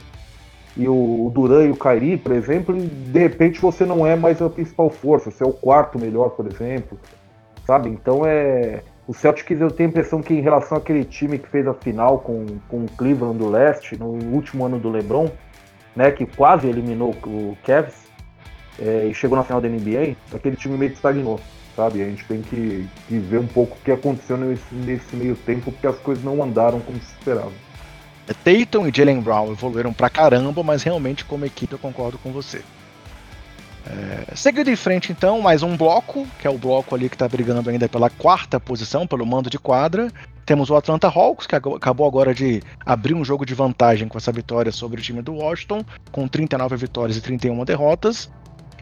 [0.77, 4.41] e o Duran e o Kairi, por exemplo, e de repente você não é mais
[4.41, 6.97] a principal força, você é o quarto melhor, por exemplo.
[7.67, 7.89] Sabe?
[7.89, 11.67] Então é o Celtics eu tenho a impressão que em relação àquele time que fez
[11.67, 15.31] a final com, com o Cleveland do Leste, no último ano do LeBron,
[15.95, 17.95] né, que quase eliminou o Cavs
[18.81, 21.41] é, e chegou na final da NBA, aquele time meio que estagnou,
[21.75, 22.03] sabe?
[22.03, 25.71] A gente tem que, que ver um pouco o que aconteceu nesse, nesse meio tempo,
[25.71, 27.53] porque as coisas não andaram como se esperava.
[28.29, 32.33] É, Tatum e Jalen Brown evoluíram pra caramba, mas realmente como equipe eu concordo com
[32.33, 32.61] você.
[33.89, 37.29] É, seguindo em frente, então, mais um bloco, que é o bloco ali que está
[37.29, 40.11] brigando ainda pela quarta posição, pelo mando de quadra.
[40.45, 44.33] Temos o Atlanta Hawks, que acabou agora de abrir um jogo de vantagem com essa
[44.33, 48.31] vitória sobre o time do Washington, com 39 vitórias e 31 derrotas.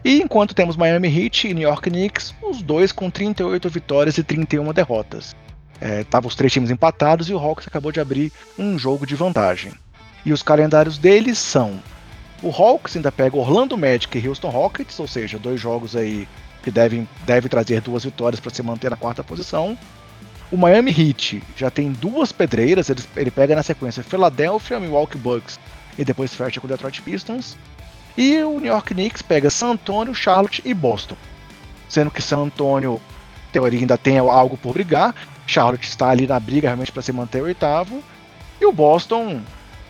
[0.03, 4.23] E enquanto temos Miami Heat e New York Knicks, os dois com 38 vitórias e
[4.23, 5.35] 31 derrotas.
[5.81, 9.15] Estavam é, os três times empatados e o Hawks acabou de abrir um jogo de
[9.15, 9.73] vantagem.
[10.23, 11.79] E os calendários deles são
[12.41, 16.27] o Hawks ainda pega Orlando Magic e Houston Rockets, ou seja, dois jogos aí
[16.63, 19.77] que devem, devem trazer duas vitórias para se manter na quarta posição.
[20.51, 25.59] O Miami Heat já tem duas pedreiras, ele, ele pega na sequência Philadelphia, Milwaukee Bucks
[25.97, 27.57] e depois fecha com o Detroit Pistons.
[28.17, 31.17] E o New York Knicks pega San Antonio, Charlotte e Boston.
[31.89, 33.01] Sendo que San Antonio,
[33.51, 35.13] teoria, ainda tem algo por brigar.
[35.45, 38.01] Charlotte está ali na briga realmente para se manter oitavo.
[38.59, 39.41] E o Boston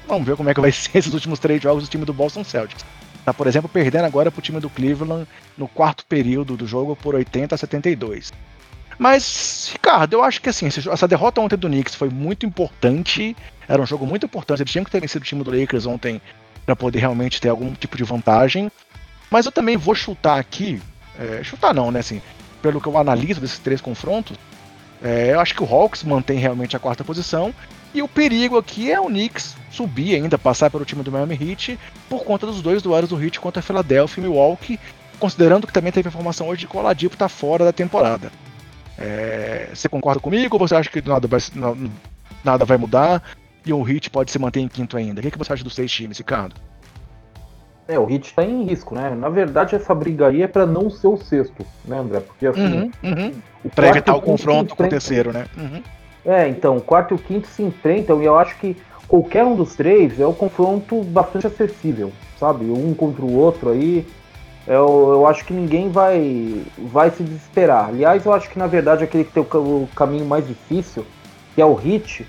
[0.08, 2.44] Vamos ver como é que vai ser esses últimos três jogos do time do Boston
[2.44, 2.86] Celtics.
[3.24, 5.28] Tá, por exemplo, perdendo agora para o time do Cleveland
[5.58, 8.32] no quarto período do jogo por 80 a 72.
[9.00, 13.36] Mas, Ricardo, eu acho que assim, essa derrota ontem do Knicks foi muito importante.
[13.68, 14.62] Era um jogo muito importante.
[14.62, 16.22] Eles tinham que ter vencido o time do Lakers ontem
[16.66, 18.72] para poder realmente ter algum tipo de vantagem.
[19.30, 20.82] Mas eu também vou chutar aqui.
[21.20, 22.00] É, chutar não, né?
[22.00, 22.22] Assim,
[22.62, 24.38] pelo que eu analiso desses três confrontos,
[25.04, 27.54] é, eu acho que o Hawks mantém realmente a quarta posição
[27.96, 31.80] e o perigo aqui é o Knicks subir ainda, passar pelo time do Miami Heat,
[32.10, 34.80] por conta dos dois duelos do Heat contra a Philadelphia e Milwaukee,
[35.18, 38.32] considerando que também teve informação hoje de que o Oladipo está fora da temporada.
[38.98, 41.40] É, você concorda comigo ou você acha que nada vai,
[42.44, 43.24] nada vai mudar
[43.66, 45.22] e o Heat pode se manter em quinto ainda?
[45.22, 46.56] O que, que você acha dos seis times, Ricardo?
[47.88, 49.12] É, o Heat está em risco, né?
[49.12, 52.20] Na verdade, essa briga aí é para não ser o sexto, né, André?
[52.20, 52.62] Porque assim.
[52.62, 53.34] Uhum, uhum.
[53.74, 55.46] Para evitar o confronto com o terceiro, né?
[55.56, 55.84] Uhum.
[56.26, 58.76] É, então, o quarto e o quinto se enfrentam e eu acho que
[59.08, 62.66] qualquer um dos três é um confronto bastante acessível, sabe?
[62.66, 64.06] Um contra o outro aí.
[64.68, 67.90] Eu, eu acho que ninguém vai, vai se desesperar.
[67.90, 71.06] Aliás, eu acho que na verdade aquele que tem o, o caminho mais difícil,
[71.54, 72.26] que é o Hit,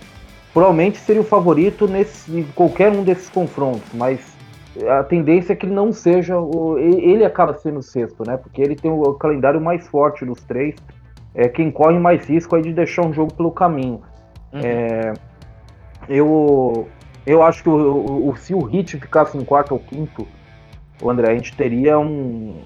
[0.53, 4.37] provavelmente seria o favorito nesse qualquer um desses confrontos, mas
[4.87, 8.37] a tendência é que ele não seja o, ele acaba sendo o sexto, né?
[8.37, 10.75] Porque ele tem o calendário mais forte dos três
[11.37, 14.01] é quem corre mais risco aí de deixar um jogo pelo caminho.
[14.53, 14.61] Uhum.
[14.65, 15.13] É,
[16.09, 16.89] eu,
[17.27, 20.27] eu acho que o, o, se o Hit ficasse em quarto ou quinto,
[21.03, 22.57] o André, a gente teria um.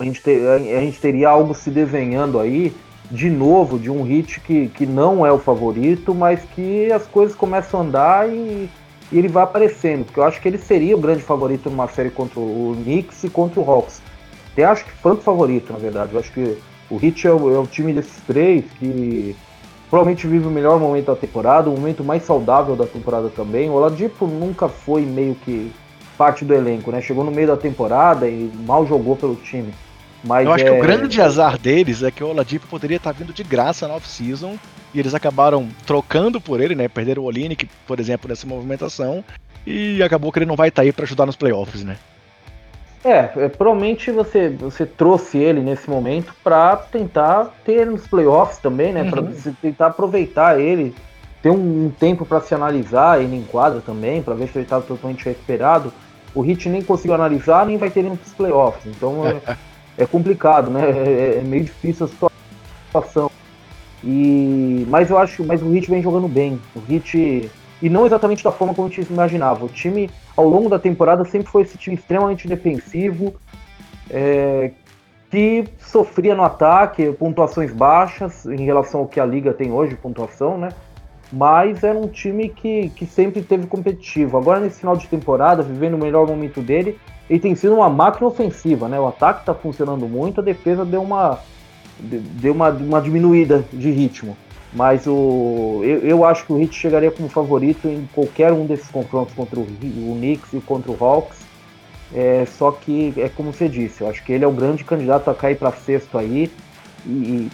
[0.00, 2.74] A gente, ter, a gente teria algo se desenhando aí,
[3.10, 7.36] de novo, de um hit que, que não é o favorito, mas que as coisas
[7.36, 8.68] começam a andar e,
[9.12, 10.04] e ele vai aparecendo.
[10.04, 13.30] Porque eu acho que ele seria o grande favorito numa série contra o Knicks e
[13.30, 14.02] contra o Hawks.
[14.52, 16.12] Até acho que tanto favorito, na verdade.
[16.12, 16.58] Eu acho que
[16.94, 19.36] o Heat é o, é o time desses três que
[19.90, 23.70] provavelmente vive o melhor momento da temporada, o momento mais saudável da temporada também.
[23.70, 25.72] O Oladipo nunca foi meio que
[26.16, 27.00] parte do elenco, né?
[27.00, 29.72] Chegou no meio da temporada e mal jogou pelo time.
[30.22, 30.70] Mas Eu acho é...
[30.70, 33.94] que o grande azar deles é que o Oladipo poderia estar vindo de graça na
[33.94, 34.56] off-season
[34.92, 36.88] e eles acabaram trocando por ele, né?
[36.88, 39.24] Perderam o Olinick, por exemplo, nessa movimentação
[39.66, 41.98] e acabou que ele não vai estar aí para ajudar nos playoffs, né?
[43.04, 48.94] É, é, provavelmente você, você trouxe ele nesse momento para tentar ter nos playoffs também,
[48.94, 49.02] né?
[49.02, 49.10] Uhum.
[49.10, 49.22] Para
[49.60, 50.94] tentar aproveitar ele,
[51.42, 54.64] ter um, um tempo para se analisar ele em quadra também, para ver se ele
[54.64, 55.92] estava totalmente recuperado.
[56.34, 58.86] O Hit nem conseguiu analisar, nem vai ter ele nos playoffs.
[58.86, 59.56] Então é,
[60.02, 60.88] é complicado, né?
[60.88, 62.30] É, é, meio difícil a
[62.86, 63.30] situação.
[64.02, 66.58] E, mas eu acho, mas o Hit vem jogando bem.
[66.74, 67.50] O Hit
[67.84, 69.66] e não exatamente da forma como a gente imaginava.
[69.66, 73.34] O time, ao longo da temporada, sempre foi esse time extremamente defensivo,
[74.08, 74.70] é,
[75.30, 80.56] que sofria no ataque, pontuações baixas em relação ao que a liga tem hoje, pontuação,
[80.56, 80.70] né?
[81.30, 84.38] Mas era um time que, que sempre teve competitivo.
[84.38, 88.26] Agora, nesse final de temporada, vivendo o melhor momento dele, ele tem sido uma máquina
[88.26, 88.98] ofensiva, né?
[88.98, 91.38] O ataque está funcionando muito, a defesa deu uma,
[92.00, 94.34] deu uma, uma diminuída de ritmo.
[94.74, 98.90] Mas o, eu, eu acho que o Heat chegaria como favorito em qualquer um desses
[98.90, 101.38] confrontos contra o, o Knicks e contra o Hawks.
[102.12, 105.30] É, só que é como você disse, eu acho que ele é o grande candidato
[105.30, 106.50] a cair para sexto aí.
[107.06, 107.48] E,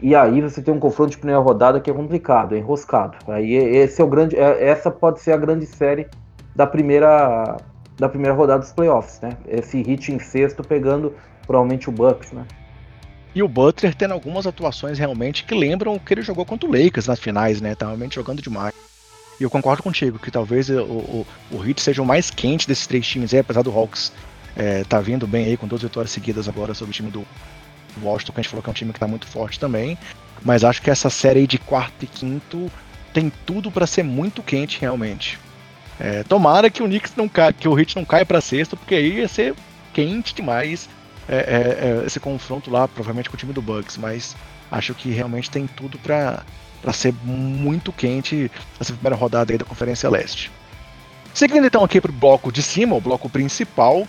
[0.00, 3.16] e aí você tem um confronto de primeira rodada que é complicado, é enroscado.
[3.28, 6.08] Aí esse é o grande, é, essa pode ser a grande série
[6.54, 7.56] da primeira
[7.98, 9.36] da primeira rodada dos playoffs, né?
[9.48, 11.14] Esse hit em sexto pegando
[11.46, 12.44] provavelmente o Bucks, né?
[13.34, 16.72] E o Butler tendo algumas atuações realmente que lembram o que ele jogou contra o
[16.72, 17.74] Lakers nas finais, né?
[17.74, 18.74] Tá realmente jogando demais.
[19.38, 22.86] E eu concordo contigo que talvez o, o, o Heat seja o mais quente desses
[22.86, 24.12] três times aí, apesar do Hawks
[24.56, 27.24] é, tá vindo bem aí com duas vitórias seguidas agora sobre o time do
[28.02, 29.96] Washington, que a gente falou que é um time que tá muito forte também.
[30.42, 32.70] Mas acho que essa série de quarto e quinto
[33.12, 35.38] tem tudo para ser muito quente realmente.
[36.00, 38.94] É, tomara que o Knicks não caia, que o Heat não caia para sexto, porque
[38.94, 39.54] aí ia ser
[39.92, 40.88] quente demais
[41.28, 44.34] é, é, é, esse confronto lá, provavelmente com o time do Bucks, mas
[44.70, 46.42] acho que realmente tem tudo para
[46.92, 48.50] ser muito quente
[48.80, 50.50] essa primeira rodada aí da Conferência Leste.
[51.34, 54.08] Seguindo então aqui para o bloco de cima, o bloco principal,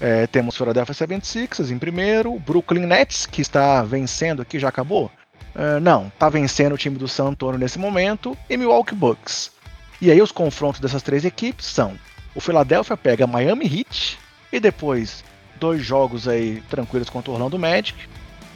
[0.00, 5.10] é, temos Philadelphia 76ers em primeiro, Brooklyn Nets, que está vencendo aqui, já acabou?
[5.54, 9.52] Uh, não, está vencendo o time do San Antonio nesse momento, e Milwaukee Bucks.
[10.00, 11.94] E aí os confrontos dessas três equipes são:
[12.34, 14.18] o Philadelphia pega Miami Heat,
[14.52, 15.24] e depois
[15.64, 17.98] dois jogos aí tranquilos contra o Orlando Magic.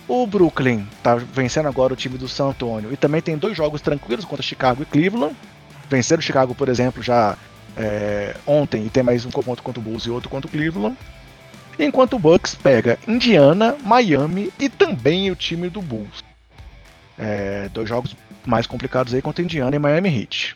[0.06, 3.80] O Brooklyn tá vencendo agora o time do San Antonio e também tem dois jogos
[3.80, 5.34] tranquilos contra Chicago e Cleveland.
[5.88, 7.36] Venceram o Chicago, por exemplo, já
[7.74, 10.98] é, ontem e tem mais um confronto contra o Bulls e outro contra o Cleveland.
[11.78, 16.22] Enquanto o Bucks pega Indiana, Miami e também o time do Bulls.
[17.18, 20.54] É, dois jogos mais complicados aí contra Indiana e Miami Heat.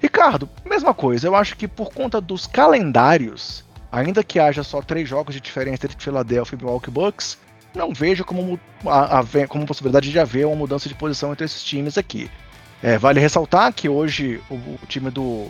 [0.00, 1.26] Ricardo, mesma coisa.
[1.26, 5.86] Eu acho que por conta dos calendários, ainda que haja só três jogos de diferença
[5.86, 7.38] entre Philadelphia e Milwaukee Bucks,
[7.74, 11.62] não vejo como, a, a, como possibilidade de haver uma mudança de posição entre esses
[11.62, 12.30] times aqui.
[12.82, 15.48] É, vale ressaltar que hoje o, o, time do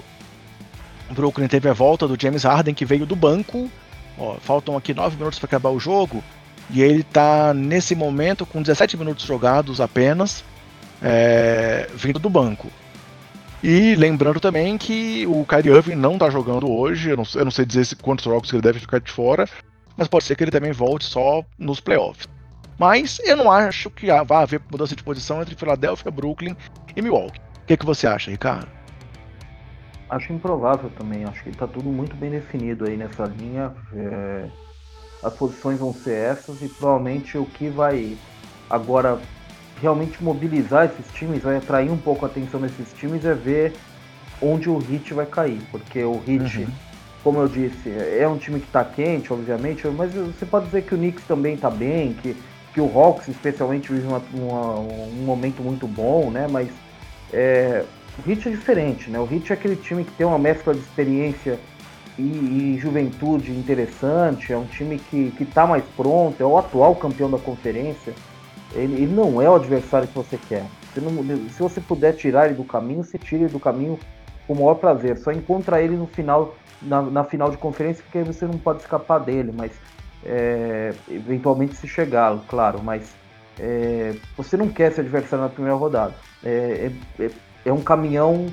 [1.11, 3.71] Brooklyn teve a volta do James Harden, que veio do banco.
[4.19, 6.23] Ó, faltam aqui 9 minutos para acabar o jogo.
[6.71, 10.45] E ele está nesse momento com 17 minutos jogados apenas,
[11.01, 12.71] é, vindo do banco.
[13.69, 17.51] E lembrando também que o Kyrie Irving não está jogando hoje, eu não, eu não
[17.51, 19.45] sei dizer quantos jogos ele deve ficar de fora,
[19.97, 22.29] mas pode ser que ele também volte só nos playoffs.
[22.79, 26.57] Mas eu não acho que vai haver mudança de posição entre Philadelphia, Brooklyn
[26.95, 27.41] e Milwaukee.
[27.41, 28.69] O que, que você acha, Ricardo?
[30.09, 31.25] Acho improvável também.
[31.25, 33.75] Acho que está tudo muito bem definido aí nessa linha.
[33.93, 34.47] É...
[35.25, 38.17] As posições vão ser essas e provavelmente o que vai
[38.71, 39.19] agora
[39.81, 43.73] realmente mobilizar esses times, vai atrair um pouco a atenção desses times é ver
[44.41, 45.61] onde o Hit vai cair.
[45.71, 46.59] Porque o Hit.
[46.59, 46.67] Uhum
[47.27, 50.95] como eu disse, é um time que está quente, obviamente, mas você pode dizer que
[50.95, 52.37] o Knicks também está bem, que,
[52.73, 56.47] que o Hawks especialmente vive uma, uma, um momento muito bom, né?
[56.49, 56.69] Mas
[57.33, 57.85] é,
[58.17, 59.19] o Heat é diferente, né?
[59.19, 61.59] O Heat é aquele time que tem uma mescla de experiência
[62.17, 67.29] e, e juventude interessante, é um time que está mais pronto, é o atual campeão
[67.29, 68.15] da conferência.
[68.73, 70.67] Ele, ele não é o adversário que você quer.
[70.93, 73.99] Você não, se você puder tirar ele do caminho, você tira ele do caminho
[74.47, 75.17] com o maior prazer.
[75.19, 79.19] Só encontra ele no final na, na final de conferência, porque você não pode escapar
[79.19, 79.73] dele, mas
[80.25, 83.15] é, eventualmente se chegá-lo, claro, mas
[83.59, 86.15] é, você não quer ser adversário na primeira rodada.
[86.45, 87.31] É, é, é,
[87.67, 88.47] é um caminhão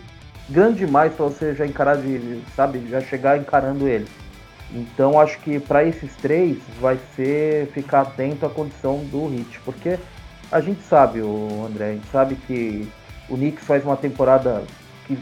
[0.49, 4.07] grande demais para você já encarar de, sabe, já chegar encarando ele.
[4.71, 9.99] Então acho que para esses três vai ser ficar atento à condição do Hit, porque
[10.51, 12.87] a gente sabe, o André, a gente sabe que
[13.29, 14.63] o Knicks faz uma temporada
[15.05, 15.17] que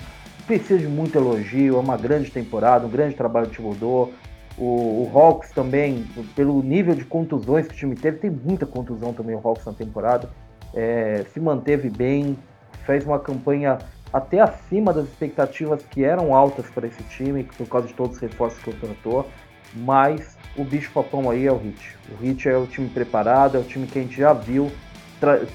[0.46, 4.12] precisa de muito elogio, é uma grande temporada, um grande trabalho de Thibodeau.
[4.58, 9.14] O, o Hawks também, pelo nível de contusões que o time teve, tem muita contusão
[9.14, 10.30] também o Hawks na temporada,
[10.74, 12.38] é, se manteve bem,
[12.86, 13.78] fez uma campanha
[14.14, 18.22] até acima das expectativas que eram altas para esse time, por causa de todos os
[18.22, 19.30] reforços que contratou,
[19.74, 21.98] mas o bicho papão aí é o Hit.
[22.12, 24.72] O Hit é o time preparado, é o time que a gente já viu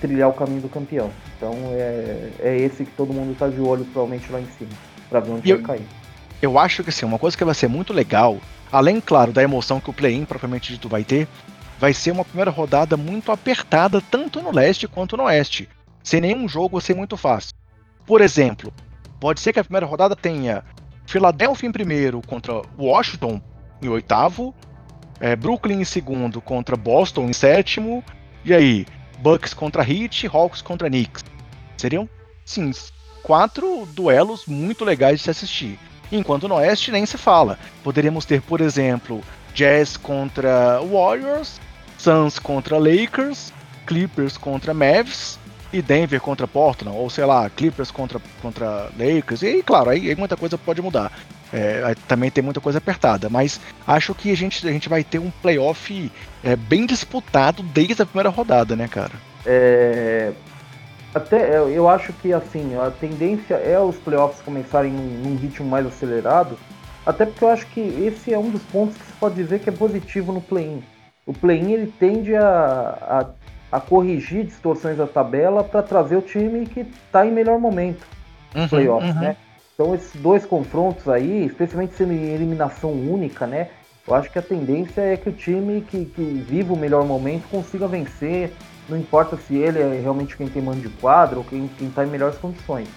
[0.00, 1.10] trilhar o caminho do campeão.
[1.36, 4.70] Então é, é esse que todo mundo está de olho, provavelmente lá em cima,
[5.10, 5.86] para ver onde e vai eu, cair.
[6.40, 8.38] Eu acho que assim, uma coisa que vai ser muito legal,
[8.72, 11.28] além, claro, da emoção que o play-in propriamente dito vai ter,
[11.78, 15.68] vai ser uma primeira rodada muito apertada, tanto no leste quanto no oeste.
[16.02, 17.52] Sem nenhum jogo ser muito fácil.
[18.06, 18.72] Por exemplo,
[19.18, 20.64] pode ser que a primeira rodada tenha
[21.06, 23.40] Philadelphia em primeiro contra Washington
[23.82, 24.54] em oitavo,
[25.20, 28.02] é, Brooklyn em segundo contra Boston em sétimo.
[28.44, 28.86] E aí,
[29.18, 31.24] Bucks contra Heat, Hawks contra Knicks.
[31.76, 32.08] Seriam,
[32.44, 32.70] sim,
[33.22, 35.78] quatro duelos muito legais de se assistir.
[36.12, 37.58] Enquanto no Oeste nem se fala.
[37.82, 39.20] Poderíamos ter, por exemplo,
[39.52, 41.60] Jazz contra Warriors,
[41.98, 43.52] Suns contra Lakers,
[43.84, 45.38] Clippers contra Mavs
[45.72, 49.42] e Denver contra Portland, ou sei lá, Clippers contra, contra Lakers.
[49.42, 51.12] E claro, aí, aí muita coisa pode mudar.
[51.52, 55.18] É, também tem muita coisa apertada, mas acho que a gente, a gente vai ter
[55.18, 56.10] um playoff
[56.42, 59.12] é, bem disputado desde a primeira rodada, né, cara?
[59.44, 60.32] É,
[61.14, 65.86] até eu acho que assim a tendência é os playoffs começarem num, num, ritmo mais
[65.86, 66.58] acelerado,
[67.06, 69.68] até porque eu acho que esse é um dos pontos que se pode dizer que
[69.68, 70.82] é positivo no play-in.
[71.24, 73.26] O play-in ele tende a, a,
[73.70, 78.06] a, corrigir distorções da tabela para trazer o time que está em melhor momento
[78.54, 79.20] uhum, playoffs, uhum.
[79.20, 79.36] né?
[79.74, 83.68] Então esses dois confrontos aí, especialmente sendo em eliminação única, né?
[84.06, 87.48] Eu acho que a tendência é que o time que, que vive o melhor momento
[87.50, 88.52] consiga vencer,
[88.88, 92.08] não importa se ele é realmente quem tem mando de quadro ou quem está em
[92.08, 92.88] melhores condições.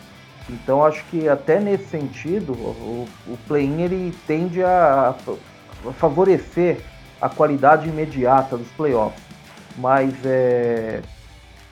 [0.49, 5.15] Então acho que até nesse sentido o, o play-in ele tende a,
[5.87, 6.79] a, favorecer
[7.21, 9.28] a qualidade imediata dos playoffs.
[9.79, 11.01] Mas é,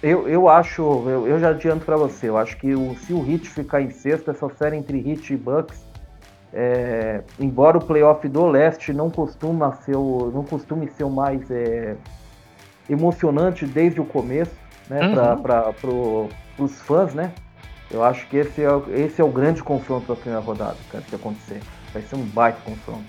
[0.01, 3.29] eu, eu acho, eu, eu já adianto para você, eu acho que o, se o
[3.29, 5.85] Heat ficar em sexto, essa série entre Heat e Bucks,
[6.53, 11.97] é, embora o playoff do leste não costuma ser não costume ser o mais é,
[12.89, 14.55] emocionante desde o começo,
[14.89, 15.41] né, uhum.
[15.41, 17.33] para pro, os fãs, né?
[17.91, 18.69] Eu acho que esse é,
[19.01, 21.61] esse é o grande confronto da primeira rodada, cara, que acontecer.
[21.93, 23.05] Vai ser um baita confronto.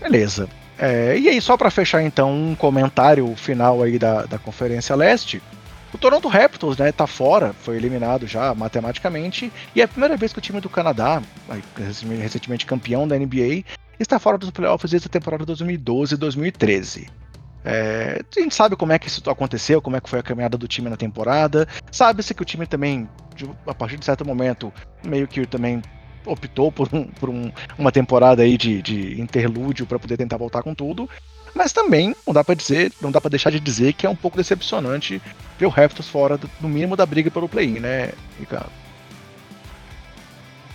[0.00, 0.48] Beleza.
[0.82, 5.40] É, e aí, só para fechar então um comentário final aí da, da Conferência Leste,
[5.94, 10.32] o Toronto Raptors, né, tá fora, foi eliminado já matematicamente, e é a primeira vez
[10.32, 11.22] que o time do Canadá,
[12.20, 13.62] recentemente campeão da NBA,
[14.00, 17.08] está fora dos playoffs desde a temporada 2012 e 2013.
[17.64, 20.58] É, a gente sabe como é que isso aconteceu, como é que foi a caminhada
[20.58, 21.68] do time na temporada.
[21.92, 23.08] Sabe-se que o time também,
[23.64, 24.72] a partir de certo momento,
[25.06, 25.80] meio que também
[26.26, 30.62] optou por, um, por um, uma temporada aí de, de interlúdio para poder tentar voltar
[30.62, 31.08] com tudo.
[31.54, 34.16] Mas também não dá para dizer, não dá para deixar de dizer que é um
[34.16, 35.20] pouco decepcionante
[35.58, 38.70] ver o Raptors fora, do, no mínimo, da briga pelo play-in, né, Ricardo?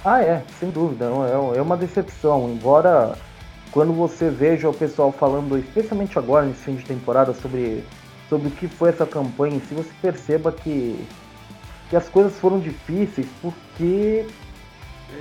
[0.05, 1.05] Ah, é, sem dúvida.
[1.05, 2.49] É, é uma decepção.
[2.49, 3.17] Embora
[3.71, 7.83] quando você veja o pessoal falando, especialmente agora nesse fim de temporada, sobre,
[8.29, 11.05] sobre o que foi essa campanha, se você perceba que,
[11.89, 14.25] que as coisas foram difíceis porque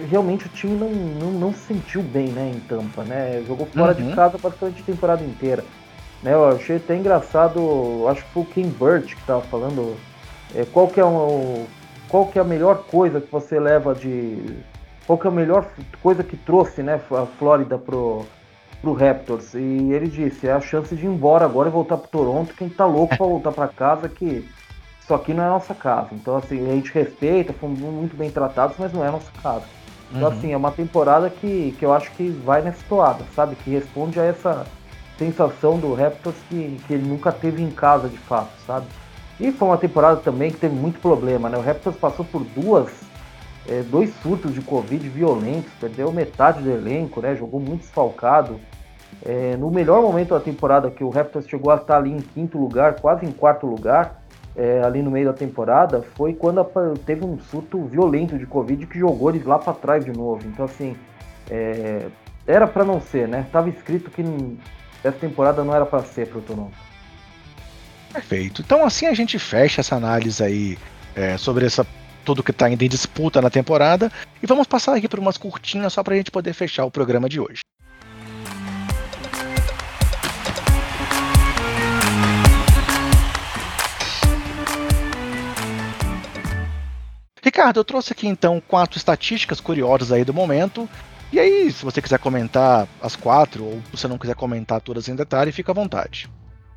[0.09, 3.43] realmente o time não, não, não se sentiu bem né, em Tampa, né?
[3.47, 4.09] Jogou fora uhum.
[4.09, 5.65] de casa praticamente a temporada inteira.
[6.23, 9.97] Né, eu achei até engraçado, acho que foi o King Burt que estava falando
[10.55, 11.67] é, qual, que é um,
[12.09, 14.57] qual que é a melhor coisa que você leva de.
[15.07, 15.69] Qual que é a melhor
[16.03, 18.27] coisa que trouxe né, a Flórida pro,
[18.81, 19.55] pro Raptors.
[19.55, 22.69] E ele disse, é a chance de ir embora agora e voltar pro Toronto, quem
[22.69, 24.49] tá louco para voltar para casa, que
[25.07, 26.09] isso aqui não é a nossa casa.
[26.11, 29.63] Então, assim, a gente respeita, fomos muito bem tratados, mas não é a nossa casa.
[30.11, 30.37] Então, uhum.
[30.37, 33.55] assim, é uma temporada que, que eu acho que vai nessa toada, sabe?
[33.55, 34.67] Que responde a essa
[35.17, 38.87] sensação do Raptors que, que ele nunca teve em casa, de fato, sabe?
[39.39, 41.57] E foi uma temporada também que teve muito problema, né?
[41.57, 42.91] O Raptors passou por duas,
[43.69, 47.37] é, dois surtos de Covid violentos, perdeu metade do elenco, né?
[47.37, 48.59] Jogou muito desfalcado.
[49.25, 52.59] É, no melhor momento da temporada, que o Raptors chegou a estar ali em quinto
[52.59, 54.26] lugar, quase em quarto lugar,
[54.57, 56.65] é, ali no meio da temporada, foi quando
[57.05, 60.47] teve um surto violento de Covid que jogou eles lá para trás de novo.
[60.47, 60.97] Então, assim,
[61.51, 62.07] é,
[62.47, 63.47] era para não ser, né?
[63.53, 64.23] Tava escrito que
[65.05, 66.77] essa temporada não era para ser para o Toronto.
[68.13, 68.63] Perfeito.
[68.63, 70.79] Então, assim a gente fecha essa análise aí
[71.15, 71.87] é, sobre essa
[72.25, 74.11] tudo que está ainda em disputa na temporada
[74.43, 77.29] e vamos passar aqui por umas curtinhas só para a gente poder fechar o programa
[77.29, 77.61] de hoje.
[87.57, 90.87] Ricardo, eu trouxe aqui então quatro estatísticas curiosas aí do momento.
[91.33, 95.09] E aí, se você quiser comentar as quatro, ou se você não quiser comentar todas
[95.09, 96.29] em detalhe, fica à vontade.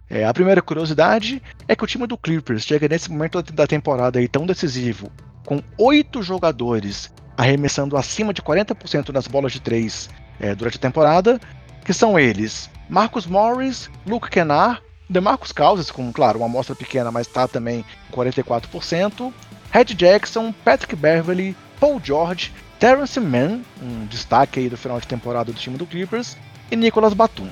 [0.10, 4.20] É, a primeira curiosidade é que o time do Clippers chega nesse momento da temporada
[4.20, 5.12] aí tão decisivo,
[5.46, 10.10] com oito jogadores arremessando acima de 40% nas bolas de três
[10.40, 11.42] é, durante a temporada,
[11.84, 17.28] que são eles Marcus Morris, Luke Kennard, DeMarcus Cousins, com, claro, uma amostra pequena, mas
[17.28, 19.34] está também com 44%,
[19.72, 25.52] Red Jackson, Patrick Beverly, Paul George, Terrence Mann, um destaque aí do final de temporada
[25.52, 26.38] do time do Clippers,
[26.72, 27.50] e Nicolas Batum.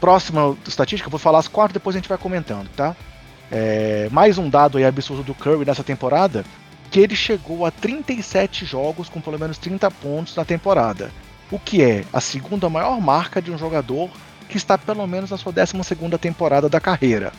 [0.00, 2.94] Próxima estatística, vou falar as quatro, depois a gente vai comentando, tá?
[3.50, 6.44] É, mais um dado aí absurdo do Curry nessa temporada,
[6.90, 11.10] que ele chegou a 37 jogos com pelo menos 30 pontos na temporada,
[11.50, 14.10] o que é a segunda maior marca de um jogador
[14.48, 15.74] que está pelo menos na sua 12
[16.20, 17.32] temporada da carreira,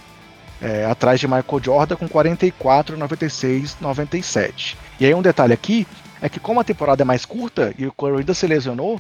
[0.62, 4.78] é, atrás de Michael Jordan com 44, 96, 97.
[5.00, 5.88] E aí um detalhe aqui
[6.22, 9.00] é que como a temporada é mais curta e o Curry ainda se lesionou,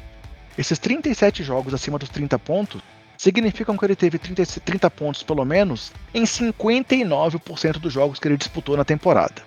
[0.58, 2.82] esses 37 jogos acima dos 30 pontos
[3.18, 8.38] significam que ele teve 30, 30 pontos pelo menos em 59% dos jogos que ele
[8.38, 9.41] disputou na temporada.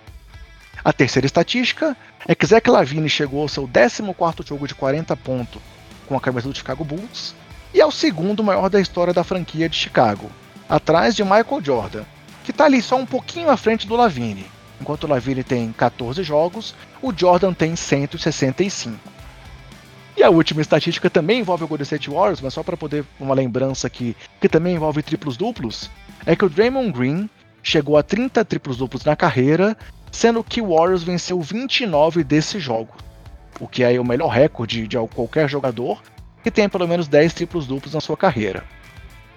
[0.83, 1.95] A terceira estatística
[2.27, 5.61] é que Zach Lavine chegou ao seu 14º jogo de 40 pontos
[6.07, 7.35] com a camisa do Chicago Bulls
[7.73, 10.29] e é o segundo maior da história da franquia de Chicago,
[10.71, 12.03] atrás de Michael Jordan,
[12.45, 14.45] que está ali só um pouquinho à frente do Lavine.
[14.79, 18.97] Enquanto o Lavine tem 14 jogos, o Jordan tem 165.
[20.15, 23.35] E a última estatística também envolve o Golden State Warriors, mas só para poder uma
[23.35, 25.91] lembrança aqui, que também envolve triplos duplos,
[26.25, 27.29] é que o Draymond Green
[27.61, 29.75] chegou a 30 triplos duplos na carreira,
[30.09, 32.95] sendo que o Warriors venceu 29 desses jogos,
[33.59, 36.01] o que é o melhor recorde de qualquer jogador
[36.41, 38.63] que tenha pelo menos 10 triplos duplos na sua carreira.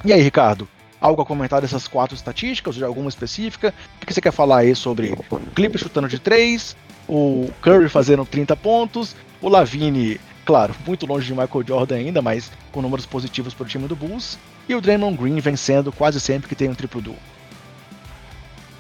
[0.05, 0.68] E aí, Ricardo?
[1.05, 3.74] Algo a comentar dessas quatro estatísticas, ou de alguma específica?
[4.00, 6.74] O que você quer falar aí sobre o Clipe chutando de 3,
[7.07, 12.50] o Curry fazendo 30 pontos, o Lavine, claro, muito longe de Michael Jordan ainda, mas
[12.72, 16.48] com números positivos para o time do Bulls, e o Draymond Green vencendo quase sempre
[16.48, 17.20] que tem um triplo duplo.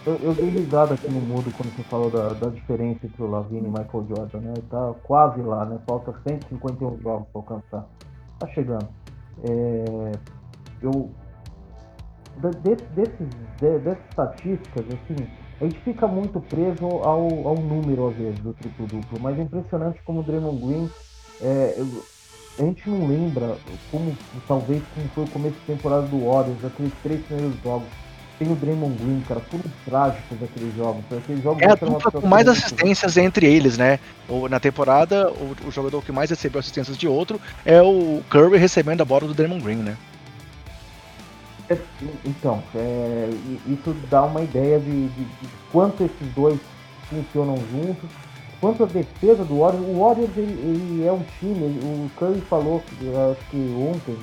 [0.06, 3.30] Eu, eu dei risada aqui no mudo quando você falou da, da diferença entre o
[3.30, 4.54] Lavine e Michael Jordan, né?
[4.70, 5.78] Tá quase lá, né?
[5.86, 7.86] Falta 151 jogos para alcançar.
[8.38, 8.88] Tá chegando.
[9.42, 10.12] É,
[10.80, 11.10] eu
[12.62, 13.28] desse, desses,
[13.60, 15.26] de, dessas estatísticas, assim,
[15.60, 20.00] a gente fica muito preso ao, ao número, às vezes, do triplo-duplo, mas é impressionante
[20.04, 20.90] como o Draymond Green,
[21.40, 21.76] é,
[22.58, 23.56] a gente não lembra
[23.90, 24.16] como,
[24.46, 27.88] talvez, como foi o começo de temporada do Warriors, aqueles três primeiros jogos,
[28.38, 31.04] tem o Draymond Green, cara, foram trágicos aqueles jogos.
[31.16, 33.98] Aqueles jogos é a dupla com mais assistências entre eles, né?
[34.28, 38.58] Ou, na temporada, o, o, jogador que mais recebeu assistências de outro é o Curry
[38.58, 39.96] recebendo a bola do Draymond Green, né?
[41.68, 41.78] É,
[42.26, 43.30] então, é,
[43.66, 46.60] isso dá uma ideia de, de, de, quanto esses dois
[47.08, 48.10] funcionam juntos,
[48.60, 49.86] quanto a defesa do Warriors.
[49.86, 52.82] O Warriors ele, ele é um time, o Curry falou,
[53.32, 54.16] acho que ontem,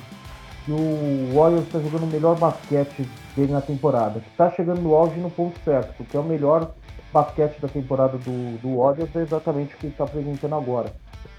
[0.64, 4.94] que o Warriors está jogando o melhor basquete dele na temporada, que está chegando no
[4.94, 6.70] auge no ponto certo, porque é o melhor
[7.12, 10.92] basquete da temporada do, do Warriors é exatamente o que está apresentando agora.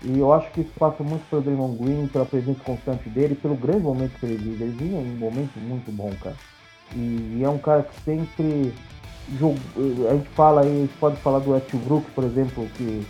[0.04, 3.56] E eu acho que isso passa muito pelo Draymond Green, pela presença constante dele, pelo
[3.56, 4.64] grande momento que ele vive.
[4.64, 6.36] Ele vive um momento muito bom, cara.
[6.96, 8.74] E, é um cara que sempre
[9.40, 9.58] jogou.
[10.10, 13.06] A gente fala aí, a gente pode falar do Westbrook, por exemplo, que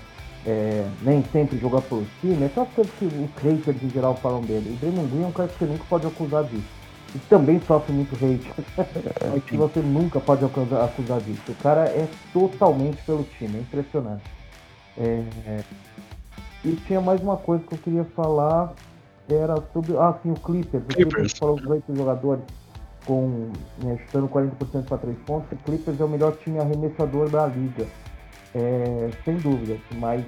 [0.46, 2.46] é, nem sempre joga por time.
[2.46, 4.72] É só coisa que os haters em geral falam dele.
[4.72, 6.84] O Draymond Green é um cara que você nunca pode acusar disso.
[7.16, 8.52] E também sofre muito hate.
[9.32, 11.42] Mas que você nunca pode acusar, acusar disso.
[11.52, 14.24] O cara é totalmente pelo time, é impressionante.
[14.98, 15.24] É,
[16.64, 18.74] e tinha mais uma coisa que eu queria falar,
[19.30, 19.97] era sobre.
[19.97, 20.84] Ah, sim, o Clippers.
[20.84, 22.43] O Clippers falou dos oito jogadores
[23.05, 23.51] com,
[23.84, 25.51] né, chutando 40% para três pontos.
[25.51, 27.86] O Clippers é o melhor time arremessador da liga.
[28.55, 29.78] É, sem dúvida.
[29.95, 30.24] Mas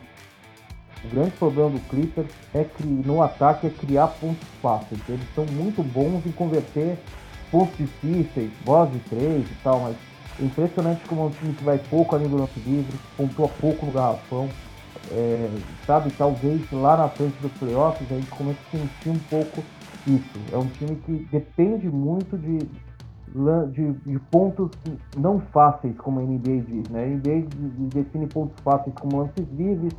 [1.04, 5.00] o grande problema do Clippers é que no ataque é criar pontos fáceis.
[5.08, 6.98] Eles são muito bons em converter
[7.52, 9.96] pontos difíceis, bolas de três e tal, mas
[10.40, 13.86] é impressionante como é um time que vai pouco ali no lance livre, pontua pouco
[13.86, 14.50] no garrafão
[15.12, 15.50] é,
[15.86, 19.64] sabe, talvez lá na frente dos playoffs a gente comece a sentir um pouco
[20.08, 20.40] isso.
[20.52, 22.60] É um time que depende muito de,
[23.72, 24.72] de, de pontos
[25.18, 26.90] não fáceis, como a NBA diz.
[26.90, 27.04] Né?
[27.04, 27.48] A NBA
[27.94, 29.94] define pontos fáceis como lances livres,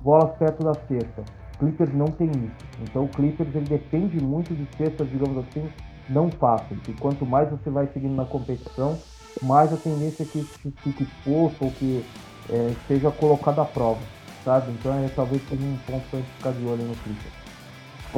[0.00, 1.24] bolas perto da cesta.
[1.58, 2.66] Clippers não tem isso.
[2.82, 5.66] Então o Clippers ele depende muito de cestas, digamos assim,
[6.08, 6.80] não fáceis.
[6.88, 8.96] E quanto mais você vai seguindo na competição,
[9.42, 10.42] mais a tendência é que
[10.82, 12.04] fique exposto ou que
[12.50, 14.15] é, seja colocado à prova
[14.46, 14.70] sabe?
[14.70, 17.32] Então é, talvez seja um ponto pra gente ficar de olho no Clipper.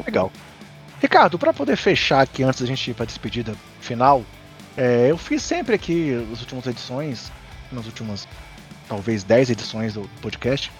[0.04, 0.30] Legal.
[1.00, 4.22] Ricardo, para poder fechar aqui antes da gente ir para despedida final,
[4.76, 7.32] é, eu fiz sempre aqui nas últimas edições,
[7.72, 8.28] nas últimas
[8.88, 10.70] talvez 10 edições do podcast,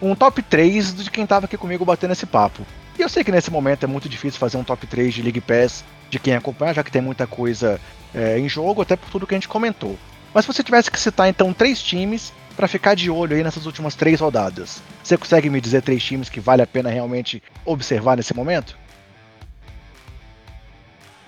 [0.00, 2.64] um top 3 de quem estava aqui comigo batendo esse papo.
[2.98, 5.40] E eu sei que nesse momento é muito difícil fazer um top 3 de League
[5.40, 7.80] Pass de quem acompanha, já que tem muita coisa
[8.14, 9.96] é, em jogo, até por tudo que a gente comentou.
[10.34, 13.66] Mas se você tivesse que citar então três times para ficar de olho aí nessas
[13.66, 14.82] últimas três rodadas.
[15.04, 18.76] Você consegue me dizer três times que vale a pena realmente observar nesse momento?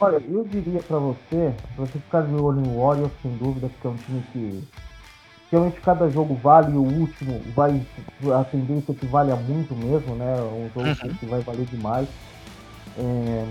[0.01, 3.87] Olha, eu diria para você, pra você ficar de olho no Warriors, sem dúvida, porque
[3.87, 4.64] é um time que
[5.53, 7.81] realmente cada jogo vale o último, vai
[8.37, 10.35] a tendência é que valha muito mesmo, né?
[10.35, 11.14] Um jogo uhum.
[11.14, 12.09] que vai valer demais.
[12.99, 13.47] É...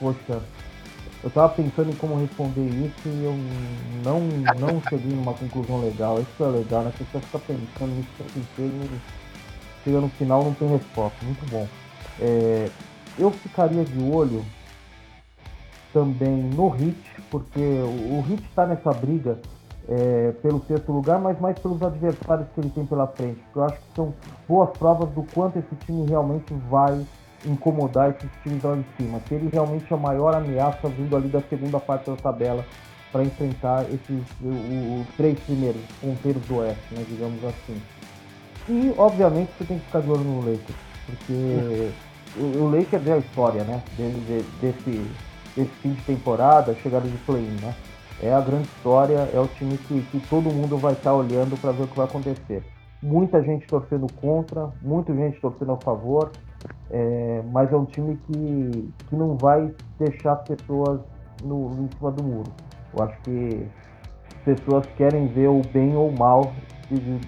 [0.00, 0.42] Poxa,
[1.22, 3.34] eu tava pensando em como responder isso e eu
[4.04, 4.20] não,
[4.58, 6.18] não cheguei numa conclusão legal.
[6.18, 6.92] Isso é legal, né?
[6.94, 11.18] A pessoa fica pensando nisso o inteiro e chega no final não tem resposta.
[11.22, 11.66] Muito bom.
[12.18, 12.70] É,
[13.18, 14.42] eu ficaria de olho
[15.92, 16.98] também no Heat,
[17.30, 19.38] porque o Heat está nessa briga
[19.88, 23.40] é, pelo sexto lugar, mas mais pelos adversários que ele tem pela frente.
[23.54, 24.14] Eu acho que são
[24.48, 27.04] boas provas do quanto esse time realmente vai
[27.44, 29.20] incomodar esses times lá em cima.
[29.28, 32.64] Se ele realmente é a maior ameaça vindo ali da segunda parte da tabela
[33.10, 37.80] para enfrentar esses os três primeiros ponteiros do Oeste, né, digamos assim.
[38.68, 41.90] E obviamente você tem que ficar de olho no Lakers, porque
[42.36, 43.82] o, o Lakers é a história, né,
[44.60, 45.04] desse,
[45.56, 47.74] desse fim de temporada, chegada de play-in, né
[48.22, 51.72] é a grande história, é o time que, que todo mundo vai estar olhando para
[51.72, 52.62] ver o que vai acontecer.
[53.02, 56.30] Muita gente torcendo contra, muita gente torcendo a favor,
[56.90, 61.00] é, mas é um time que, que não vai deixar pessoas
[61.42, 62.52] no, em cima do muro.
[62.92, 63.66] Eu acho que
[64.44, 66.52] pessoas querem ver o bem ou o mal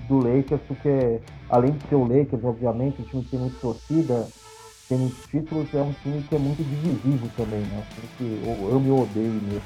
[0.09, 4.29] do Lakers, porque além de ser o Lakers, obviamente, um time que tem muita torcida,
[4.89, 7.83] tem muitos títulos, é um time que é muito divisível também, né?
[7.95, 9.63] Porque eu, eu me odeio mesmo.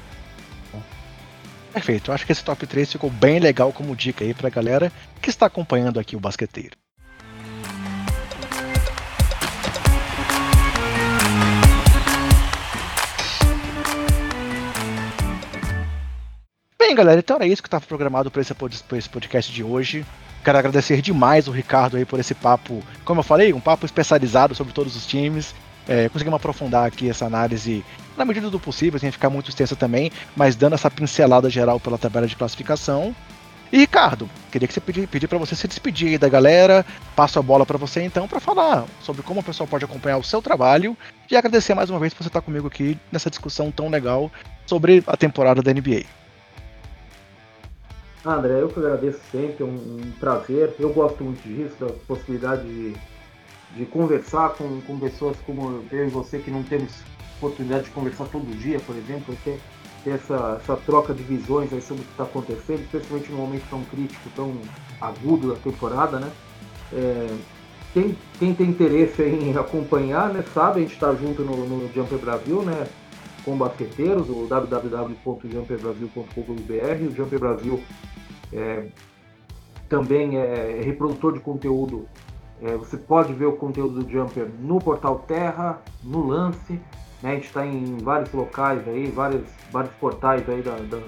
[1.73, 4.91] Perfeito, eu acho que esse top 3 ficou bem legal como dica aí pra galera
[5.21, 6.75] que está acompanhando aqui o basqueteiro.
[16.87, 20.05] Bem, galera, então era isso que estava programado para esse podcast de hoje.
[20.41, 24.55] Quero agradecer demais o Ricardo aí por esse papo, como eu falei, um papo especializado
[24.55, 25.53] sobre todos os times.
[25.85, 27.83] É, conseguimos aprofundar aqui essa análise
[28.15, 31.97] na medida do possível, sem ficar muito extensa também, mas dando essa pincelada geral pela
[31.97, 33.13] tabela de classificação.
[33.69, 36.85] E Ricardo, queria que você pedir, para você se despedir aí da galera.
[37.17, 40.23] Passo a bola para você então para falar sobre como o pessoal pode acompanhar o
[40.23, 40.95] seu trabalho
[41.29, 44.31] e agradecer mais uma vez por você estar comigo aqui nessa discussão tão legal
[44.65, 46.05] sobre a temporada da NBA.
[48.25, 50.73] André, eu que agradeço sempre, é um, um prazer.
[50.79, 52.95] Eu gosto muito disso, da possibilidade de
[53.75, 56.91] de conversar com, com pessoas como eu e você que não temos
[57.37, 59.59] oportunidade de conversar todo dia, por exemplo, ter,
[60.03, 63.63] ter essa, essa troca de visões aí sobre o que está acontecendo, especialmente num momento
[63.69, 64.57] tão crítico, tão
[64.99, 66.31] agudo da temporada, né?
[66.93, 67.37] É,
[67.93, 72.17] quem, quem tem interesse em acompanhar, né, sabe, a gente está junto no, no Jumper
[72.17, 72.87] Brasil, né?
[73.55, 77.79] Basqueteiros, o www.jumperbrasil.com.br, o Jumper Brasil
[78.51, 78.87] é,
[79.87, 82.07] também é reprodutor de conteúdo
[82.61, 86.73] é, você pode ver o conteúdo do Jumper no portal Terra, no Lance.
[87.21, 87.31] Né?
[87.31, 90.99] A gente está em vários locais aí, vários, vários portais aí da, da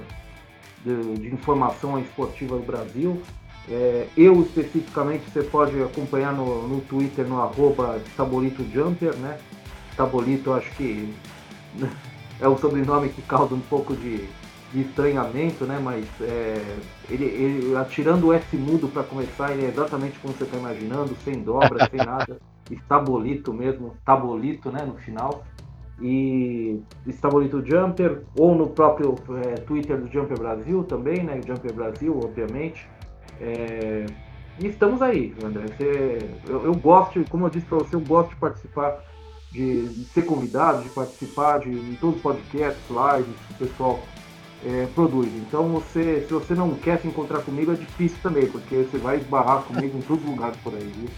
[0.84, 3.22] de, de, informação esportiva do Brasil.
[3.68, 9.40] É, eu especificamente você pode acompanhar no, no Twitter no arroba Tabolito Jumper, né?
[9.96, 11.14] Tabolito acho que
[12.40, 14.28] é o sobrenome que causa um pouco de,
[14.74, 15.80] de estranhamento, né?
[15.82, 16.78] Mas é,
[17.10, 21.16] ele, ele, atirando o S mudo para começar, ele é exatamente como você está imaginando,
[21.24, 22.40] sem dobra, sem nada.
[22.70, 24.84] Estabolito mesmo, tabolito, né?
[24.86, 25.44] No final.
[26.02, 29.16] E Estabolito Jumper, ou no próprio
[29.46, 31.42] é, Twitter do Jumper Brasil também, né?
[31.46, 32.88] Jumper Brasil, obviamente.
[33.42, 34.06] É,
[34.60, 35.66] e estamos aí, André.
[35.68, 39.02] Você, eu, eu, gosto, como eu disse para você, eu gosto de participar,
[39.52, 44.00] de, ser convidado, de participar de, todos os podcasts, lives, o pessoal
[44.66, 45.30] é, produz.
[45.36, 49.18] Então você, se você não quer se encontrar comigo, é difícil também, porque você vai
[49.18, 51.10] esbarrar comigo em todos os lugares por aí, viu?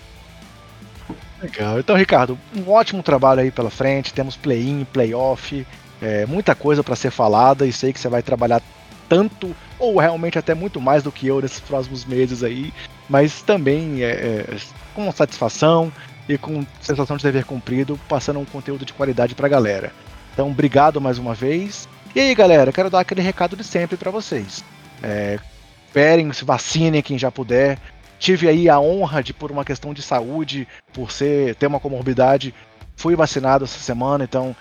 [1.41, 1.79] Legal.
[1.79, 4.13] Então, Ricardo, um ótimo trabalho aí pela frente.
[4.13, 5.65] Temos play-in, play-off,
[6.01, 8.61] é, muita coisa para ser falada e sei que você vai trabalhar
[9.09, 12.71] tanto ou realmente até muito mais do que eu nesses próximos meses aí,
[13.09, 14.57] mas também é, é,
[14.95, 15.91] com satisfação
[16.27, 19.91] e com sensação de dever cumprido, passando um conteúdo de qualidade para a galera.
[20.33, 24.11] Então, obrigado mais uma vez e aí, galera, quero dar aquele recado de sempre para
[24.11, 24.65] vocês.
[25.01, 25.39] É,
[25.87, 27.79] esperem, se vacinem quem já puder.
[28.19, 32.53] Tive aí a honra de, por uma questão de saúde, por ser ter uma comorbidade,
[32.97, 34.53] fui vacinado essa semana, então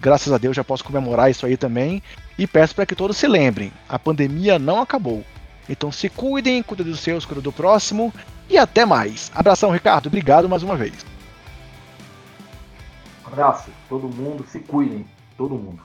[0.00, 2.02] graças a Deus já posso comemorar isso aí também.
[2.38, 5.22] E peço para que todos se lembrem: a pandemia não acabou.
[5.68, 8.12] Então se cuidem, cuidem dos seus, cuidem do próximo
[8.48, 9.30] e até mais.
[9.34, 10.06] Abração, Ricardo.
[10.06, 11.04] Obrigado mais uma vez.
[13.24, 15.06] abraço, todo mundo, se cuidem,
[15.36, 15.82] todo mundo.